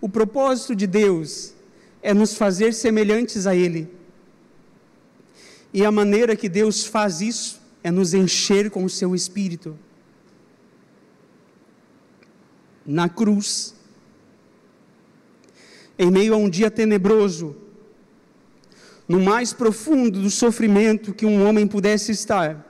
O 0.04 0.10
propósito 0.10 0.76
de 0.76 0.86
Deus 0.86 1.54
é 2.02 2.14
nos 2.14 2.36
fazer 2.36 2.74
semelhantes 2.74 3.48
a 3.48 3.56
Ele. 3.56 3.90
E 5.74 5.86
a 5.86 5.90
maneira 5.94 6.36
que 6.36 6.50
Deus 6.50 6.86
faz 6.86 7.22
isso 7.22 7.62
é 7.82 7.90
nos 7.90 8.14
encher 8.14 8.70
com 8.70 8.84
o 8.84 8.90
seu 8.90 9.16
espírito. 9.16 9.80
Na 12.86 13.08
cruz, 13.08 13.74
em 15.98 16.12
meio 16.12 16.34
a 16.34 16.38
um 16.38 16.50
dia 16.50 16.70
tenebroso, 16.70 17.56
no 19.08 19.22
mais 19.22 19.54
profundo 19.54 20.22
do 20.22 20.30
sofrimento 20.30 21.14
que 21.14 21.26
um 21.26 21.48
homem 21.48 21.66
pudesse 21.66 22.12
estar, 22.12 22.62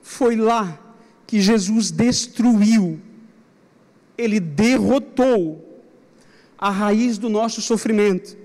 foi 0.00 0.36
lá 0.36 0.78
que 1.26 1.40
Jesus 1.40 1.90
destruiu, 1.90 3.00
ele 4.16 4.38
derrotou 4.38 5.66
a 6.60 6.68
raiz 6.68 7.16
do 7.16 7.30
nosso 7.30 7.62
sofrimento. 7.62 8.36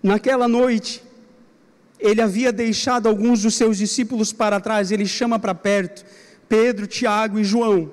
Naquela 0.00 0.46
noite, 0.46 1.02
ele 1.98 2.22
havia 2.22 2.52
deixado 2.52 3.08
alguns 3.08 3.42
dos 3.42 3.56
seus 3.56 3.78
discípulos 3.78 4.32
para 4.32 4.60
trás, 4.60 4.92
ele 4.92 5.06
chama 5.06 5.40
para 5.40 5.54
perto 5.54 6.04
Pedro, 6.48 6.86
Tiago 6.86 7.38
e 7.38 7.44
João. 7.44 7.90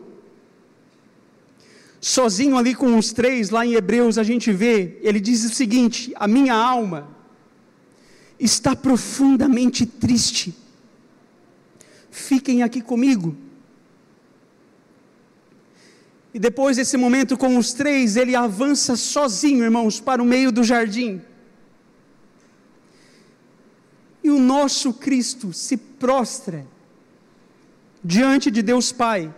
Sozinho 1.99 2.57
ali 2.57 2.75
com 2.75 2.97
os 2.97 3.11
três, 3.11 3.49
lá 3.49 3.65
em 3.65 3.73
Hebreus, 3.73 4.17
a 4.17 4.23
gente 4.23 4.51
vê, 4.51 4.99
ele 5.01 5.19
diz 5.19 5.43
o 5.43 5.49
seguinte: 5.49 6.13
A 6.15 6.27
minha 6.27 6.53
alma 6.53 7.09
está 8.39 8.75
profundamente 8.75 9.85
triste, 9.85 10.55
fiquem 12.11 12.61
aqui 12.61 12.81
comigo. 12.81 13.48
E 16.33 16.39
depois 16.39 16.77
desse 16.77 16.95
momento 16.95 17.37
com 17.37 17.57
os 17.57 17.73
três, 17.73 18.15
ele 18.15 18.35
avança 18.35 18.95
sozinho, 18.95 19.63
irmãos, 19.63 19.99
para 19.99 20.21
o 20.21 20.25
meio 20.25 20.51
do 20.51 20.63
jardim. 20.63 21.21
E 24.23 24.29
o 24.29 24.39
nosso 24.39 24.93
Cristo 24.93 25.51
se 25.53 25.75
prostra 25.75 26.65
diante 28.03 28.51
de 28.51 28.61
Deus 28.61 28.91
Pai 28.91 29.33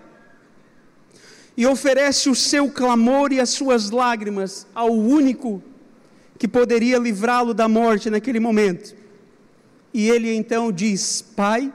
e 1.56 1.66
oferece 1.66 2.30
o 2.30 2.36
seu 2.36 2.70
clamor 2.70 3.32
e 3.32 3.40
as 3.40 3.50
suas 3.50 3.90
lágrimas 3.90 4.68
ao 4.74 4.92
único 4.92 5.62
que 6.38 6.48
poderia 6.48 6.98
livrá-lo 6.98 7.54
da 7.54 7.68
morte 7.68 8.10
naquele 8.10 8.40
momento. 8.40 8.96
E 9.94 10.10
ele 10.10 10.34
então 10.34 10.72
diz: 10.72 11.22
Pai, 11.22 11.72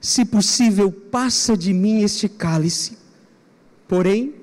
se 0.00 0.24
possível, 0.24 0.92
passa 0.92 1.56
de 1.56 1.72
mim 1.72 2.02
este 2.02 2.28
cálice, 2.28 2.96
porém, 3.88 4.34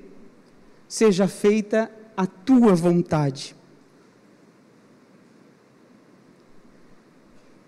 seja 0.88 1.26
feita 1.26 1.90
a 2.16 2.26
tua 2.26 2.74
vontade. 2.74 3.56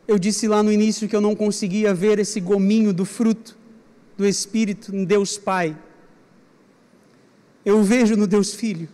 Eu 0.06 0.18
disse 0.18 0.46
lá 0.46 0.62
no 0.62 0.70
início 0.70 1.08
que 1.08 1.16
eu 1.16 1.20
não 1.20 1.34
conseguia 1.34 1.92
ver 1.92 2.18
esse 2.18 2.40
gominho 2.40 2.92
do 2.92 3.04
fruto 3.04 3.58
do 4.16 4.26
Espírito 4.26 4.94
em 4.94 5.04
Deus 5.04 5.36
Pai. 5.36 5.76
Eu 7.64 7.82
vejo 7.82 8.16
no 8.16 8.26
Deus 8.26 8.54
Filho. 8.54 8.88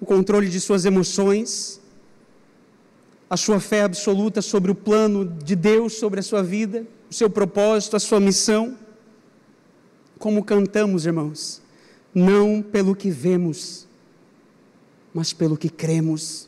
O 0.00 0.06
controle 0.06 0.48
de 0.48 0.60
suas 0.60 0.84
emoções, 0.84 1.81
a 3.32 3.36
sua 3.38 3.58
fé 3.58 3.80
absoluta 3.80 4.42
sobre 4.42 4.70
o 4.70 4.74
plano 4.74 5.24
de 5.24 5.56
Deus 5.56 5.94
sobre 5.94 6.20
a 6.20 6.22
sua 6.22 6.42
vida, 6.42 6.86
o 7.10 7.14
seu 7.14 7.30
propósito, 7.30 7.96
a 7.96 7.98
sua 7.98 8.20
missão. 8.20 8.76
Como 10.18 10.44
cantamos, 10.44 11.06
irmãos, 11.06 11.62
não 12.14 12.60
pelo 12.60 12.94
que 12.94 13.10
vemos, 13.10 13.88
mas 15.14 15.32
pelo 15.32 15.56
que 15.56 15.70
cremos. 15.70 16.46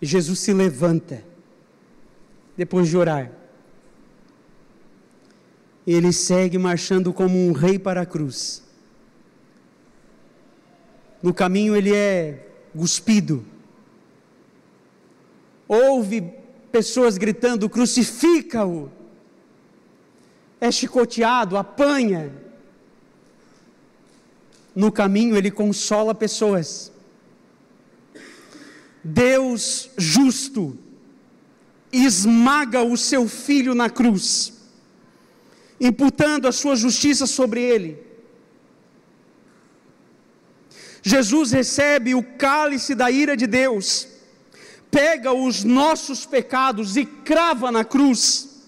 Jesus 0.00 0.38
se 0.38 0.54
levanta, 0.54 1.22
depois 2.56 2.88
de 2.88 2.96
orar, 2.96 3.30
ele 5.86 6.14
segue 6.14 6.56
marchando 6.56 7.12
como 7.12 7.36
um 7.46 7.52
rei 7.52 7.78
para 7.78 8.00
a 8.00 8.06
cruz. 8.06 8.64
No 11.22 11.34
caminho 11.34 11.76
ele 11.76 11.94
é 11.94 12.45
cuspido. 12.76 13.44
Ouve 15.66 16.32
pessoas 16.70 17.16
gritando: 17.16 17.68
crucifica-o. 17.68 18.90
É 20.60 20.70
chicoteado, 20.70 21.56
apanha. 21.56 22.32
No 24.74 24.92
caminho 24.92 25.36
ele 25.36 25.50
consola 25.50 26.14
pessoas. 26.14 26.92
Deus 29.02 29.90
justo 29.96 30.78
esmaga 31.92 32.82
o 32.82 32.96
seu 32.96 33.28
filho 33.28 33.74
na 33.74 33.88
cruz, 33.88 34.52
imputando 35.80 36.46
a 36.46 36.52
sua 36.52 36.76
justiça 36.76 37.26
sobre 37.26 37.62
ele 37.62 38.05
Jesus 41.08 41.52
recebe 41.52 42.16
o 42.16 42.22
cálice 42.36 42.92
da 42.92 43.08
ira 43.08 43.36
de 43.36 43.46
Deus, 43.46 44.08
pega 44.90 45.32
os 45.32 45.62
nossos 45.62 46.26
pecados 46.26 46.96
e 46.96 47.06
crava 47.06 47.70
na 47.70 47.84
cruz. 47.84 48.64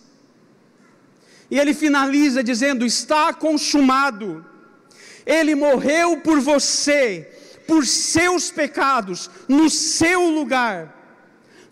E 1.50 1.58
ele 1.58 1.74
finaliza 1.74 2.40
dizendo: 2.40 2.86
Está 2.86 3.34
consumado. 3.34 4.46
Ele 5.26 5.56
morreu 5.56 6.18
por 6.18 6.38
você, 6.38 7.28
por 7.66 7.84
seus 7.84 8.52
pecados, 8.52 9.28
no 9.48 9.68
seu 9.68 10.30
lugar, 10.30 10.94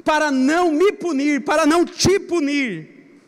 para 0.02 0.32
não 0.32 0.72
me 0.72 0.90
punir, 0.90 1.44
para 1.44 1.64
não 1.64 1.84
te 1.84 2.18
punir. 2.18 3.20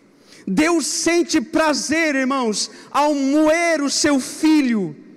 Deus 0.45 0.89
sente 0.89 1.41
prazer, 1.41 2.16
irmãos, 2.16 2.68
ao 2.91 3.14
moer 3.14 3.80
o 3.80 3.89
seu 3.89 4.18
filho. 4.18 5.08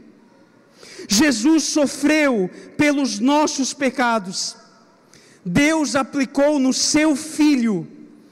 Jesus 1.14 1.64
sofreu 1.64 2.50
pelos 2.78 3.20
nossos 3.20 3.74
pecados. 3.74 4.56
Deus 5.44 5.94
aplicou 5.94 6.58
no 6.58 6.72
seu 6.72 7.18
filho 7.18 7.86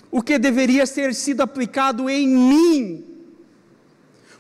o 0.10 0.22
que 0.22 0.40
deveria 0.40 0.88
ter 0.88 1.14
sido 1.14 1.42
aplicado 1.42 2.10
em 2.10 2.26
mim. 2.26 3.06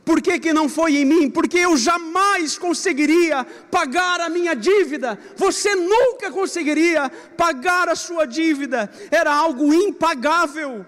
Por 0.05 0.21
que, 0.21 0.39
que 0.39 0.53
não 0.53 0.69
foi 0.69 0.95
em 0.99 1.05
mim? 1.05 1.29
Porque 1.29 1.57
eu 1.57 1.75
jamais 1.75 2.57
conseguiria 2.57 3.43
pagar 3.69 4.21
a 4.21 4.29
minha 4.29 4.55
dívida. 4.55 5.19
Você 5.35 5.75
nunca 5.75 6.31
conseguiria 6.31 7.09
pagar 7.35 7.89
a 7.89 7.95
sua 7.95 8.25
dívida. 8.25 8.89
Era 9.11 9.33
algo 9.35 9.73
impagável. 9.73 10.85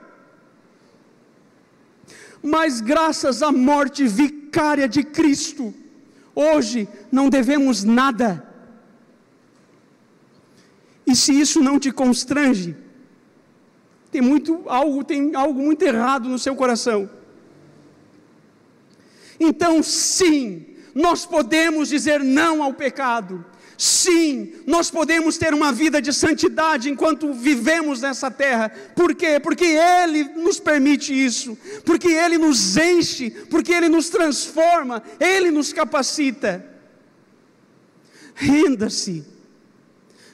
Mas 2.42 2.80
graças 2.80 3.44
à 3.44 3.52
morte 3.52 4.08
vicária 4.08 4.88
de 4.88 5.04
Cristo, 5.04 5.81
hoje 6.36 6.88
não 7.12 7.30
devemos 7.30 7.84
nada. 7.84 8.48
E 11.06 11.16
se 11.16 11.40
isso 11.40 11.62
não 11.62 11.80
te 11.80 11.92
constrange, 11.92 12.76
tem 14.12 14.22
muito 14.22 14.64
algo, 14.68 15.04
tem 15.04 15.36
algo 15.36 15.62
muito 15.62 15.82
errado 15.84 16.28
no 16.28 16.38
seu 16.38 16.56
coração. 16.56 17.10
Então, 19.40 19.82
sim, 19.82 20.68
nós 20.94 21.26
podemos 21.26 21.90
dizer 21.90 22.24
não 22.24 22.62
ao 22.62 22.74
pecado. 22.74 23.44
Sim, 23.82 24.54
nós 24.68 24.92
podemos 24.92 25.40
ter 25.40 25.56
uma 25.56 25.72
vida 25.72 26.00
de 26.00 26.14
santidade 26.14 26.88
enquanto 26.88 27.34
vivemos 27.34 28.00
nessa 28.00 28.30
terra. 28.30 28.70
Por 28.96 29.16
quê? 29.16 29.40
Porque 29.40 29.66
Ele 29.66 30.24
nos 30.36 30.60
permite 30.60 31.12
isso, 31.12 31.58
porque 31.84 32.10
Ele 32.10 32.38
nos 32.38 32.78
enche, 32.78 33.32
porque 33.50 33.74
Ele 33.74 33.90
nos 33.90 34.08
transforma, 34.08 35.02
Ele 35.20 35.50
nos 35.50 35.74
capacita. 35.74 36.64
Renda-se 38.36 39.26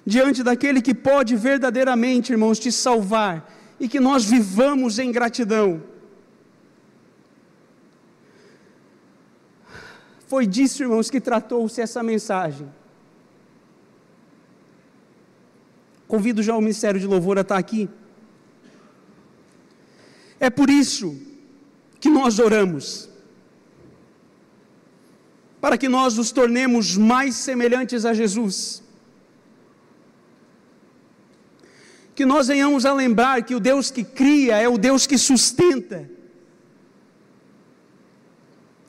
diante 0.05 0.43
daquele 0.43 0.81
que 0.81 0.93
pode 0.93 1.33
verdadeiramente, 1.37 2.33
irmãos, 2.33 2.59
te 2.59 2.69
salvar 2.69 3.49
e 3.79 3.87
que 3.87 4.01
nós 4.01 4.25
vivamos 4.25 4.99
em 4.99 5.09
gratidão. 5.09 5.81
Foi 10.27 10.45
disso, 10.45 10.83
irmãos, 10.83 11.09
que 11.09 11.21
tratou-se 11.21 11.79
essa 11.79 12.03
mensagem. 12.03 12.67
Convido 16.07 16.41
já 16.41 16.55
o 16.55 16.61
Ministério 16.61 16.99
de 16.99 17.07
Louvor 17.07 17.37
a 17.37 17.41
estar 17.41 17.57
aqui. 17.57 17.89
É 20.39 20.49
por 20.49 20.69
isso 20.69 21.19
que 21.99 22.09
nós 22.09 22.39
oramos. 22.39 23.09
Para 25.59 25.77
que 25.77 25.89
nós 25.89 26.15
nos 26.15 26.31
tornemos 26.31 26.95
mais 26.95 27.35
semelhantes 27.35 28.05
a 28.05 28.13
Jesus. 28.13 28.83
que 32.17 32.25
nós 32.25 32.47
venhamos 32.47 32.83
a 32.83 32.91
lembrar 32.91 33.43
que 33.43 33.53
o 33.53 33.59
Deus 33.59 33.91
que 33.91 34.03
cria 34.03 34.57
é 34.57 34.67
o 34.67 34.75
Deus 34.75 35.05
que 35.05 35.19
sustenta, 35.19 36.09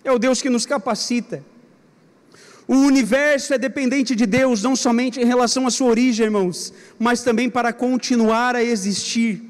é 0.03 0.11
o 0.11 0.19
Deus 0.19 0.41
que 0.41 0.49
nos 0.49 0.64
capacita. 0.64 1.45
O 2.69 2.75
universo 2.75 3.55
é 3.55 3.59
dependente 3.59 4.14
de 4.14 4.27
Deus, 4.27 4.62
não 4.62 4.77
somente 4.77 5.19
em 5.19 5.25
relação 5.25 5.66
à 5.66 5.71
sua 5.71 5.89
origem, 5.89 6.27
irmãos, 6.27 6.73
mas 6.99 7.23
também 7.23 7.49
para 7.49 7.73
continuar 7.73 8.55
a 8.55 8.62
existir. 8.62 9.43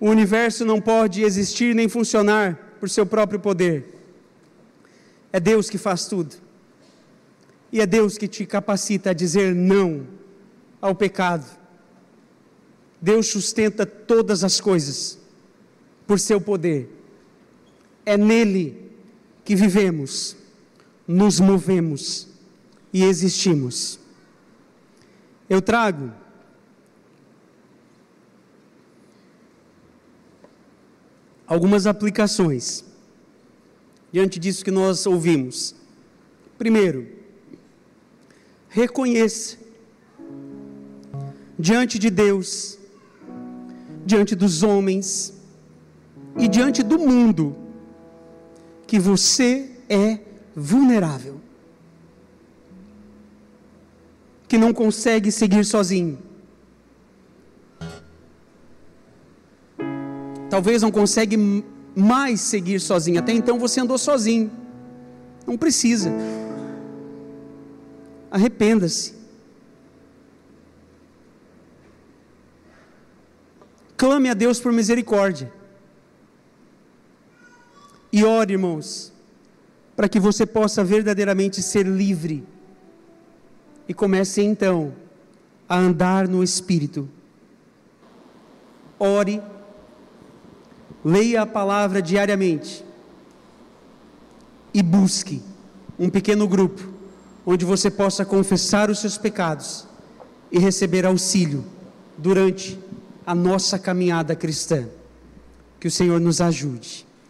O 0.00 0.08
universo 0.08 0.64
não 0.64 0.80
pode 0.80 1.22
existir 1.22 1.74
nem 1.74 1.90
funcionar 1.90 2.76
por 2.80 2.88
seu 2.88 3.04
próprio 3.04 3.38
poder. 3.38 3.84
É 5.30 5.38
Deus 5.38 5.68
que 5.68 5.76
faz 5.76 6.06
tudo. 6.06 6.34
E 7.70 7.78
é 7.78 7.86
Deus 7.86 8.16
que 8.16 8.26
te 8.26 8.46
capacita 8.46 9.10
a 9.10 9.14
dizer 9.14 9.54
não 9.54 10.06
ao 10.80 10.94
pecado. 10.94 11.46
Deus 13.00 13.26
sustenta 13.26 13.84
todas 13.84 14.42
as 14.42 14.58
coisas 14.58 15.18
por 16.06 16.18
seu 16.18 16.40
poder. 16.40 16.88
É 18.06 18.16
nele 18.16 18.90
que 19.44 19.54
vivemos, 19.54 20.36
nos 21.12 21.38
movemos 21.38 22.26
e 22.92 23.04
existimos. 23.04 23.98
Eu 25.48 25.60
trago 25.60 26.10
algumas 31.46 31.86
aplicações 31.86 32.82
diante 34.10 34.38
disso 34.38 34.64
que 34.64 34.70
nós 34.70 35.06
ouvimos. 35.06 35.74
Primeiro, 36.56 37.06
reconheça 38.70 39.58
diante 41.58 41.98
de 41.98 42.08
Deus, 42.08 42.78
diante 44.06 44.34
dos 44.34 44.62
homens 44.62 45.34
e 46.38 46.48
diante 46.48 46.82
do 46.82 46.98
mundo, 46.98 47.54
que 48.86 48.98
você 48.98 49.70
é 49.90 50.31
vulnerável, 50.54 51.40
que 54.48 54.58
não 54.58 54.72
consegue 54.72 55.30
seguir 55.32 55.64
sozinho. 55.64 56.18
Talvez 60.50 60.82
não 60.82 60.90
consegue 60.90 61.64
mais 61.96 62.40
seguir 62.40 62.80
sozinho. 62.80 63.18
Até 63.18 63.32
então 63.32 63.58
você 63.58 63.80
andou 63.80 63.96
sozinho. 63.96 64.50
Não 65.46 65.56
precisa. 65.56 66.12
Arrependa-se. 68.30 69.14
Clame 73.96 74.28
a 74.28 74.34
Deus 74.34 74.58
por 74.60 74.72
misericórdia. 74.72 75.52
E 78.12 78.24
ore, 78.24 78.52
irmãos, 78.52 79.11
para 79.96 80.08
que 80.08 80.18
você 80.18 80.46
possa 80.46 80.82
verdadeiramente 80.82 81.62
ser 81.62 81.86
livre. 81.86 82.44
E 83.88 83.94
comece 83.94 84.42
então 84.42 84.94
a 85.68 85.76
andar 85.78 86.28
no 86.28 86.42
Espírito. 86.42 87.08
Ore, 88.98 89.42
leia 91.04 91.42
a 91.42 91.46
palavra 91.46 92.00
diariamente 92.00 92.84
e 94.72 94.82
busque 94.82 95.42
um 95.98 96.08
pequeno 96.08 96.46
grupo 96.48 96.92
onde 97.44 97.64
você 97.64 97.90
possa 97.90 98.24
confessar 98.24 98.88
os 98.88 99.00
seus 99.00 99.18
pecados 99.18 99.86
e 100.50 100.58
receber 100.58 101.04
auxílio 101.04 101.64
durante 102.16 102.78
a 103.26 103.34
nossa 103.34 103.78
caminhada 103.78 104.36
cristã. 104.36 104.88
Que 105.80 105.88
o 105.88 105.90
Senhor 105.90 106.20
nos 106.20 106.40
ajude. 106.40 107.04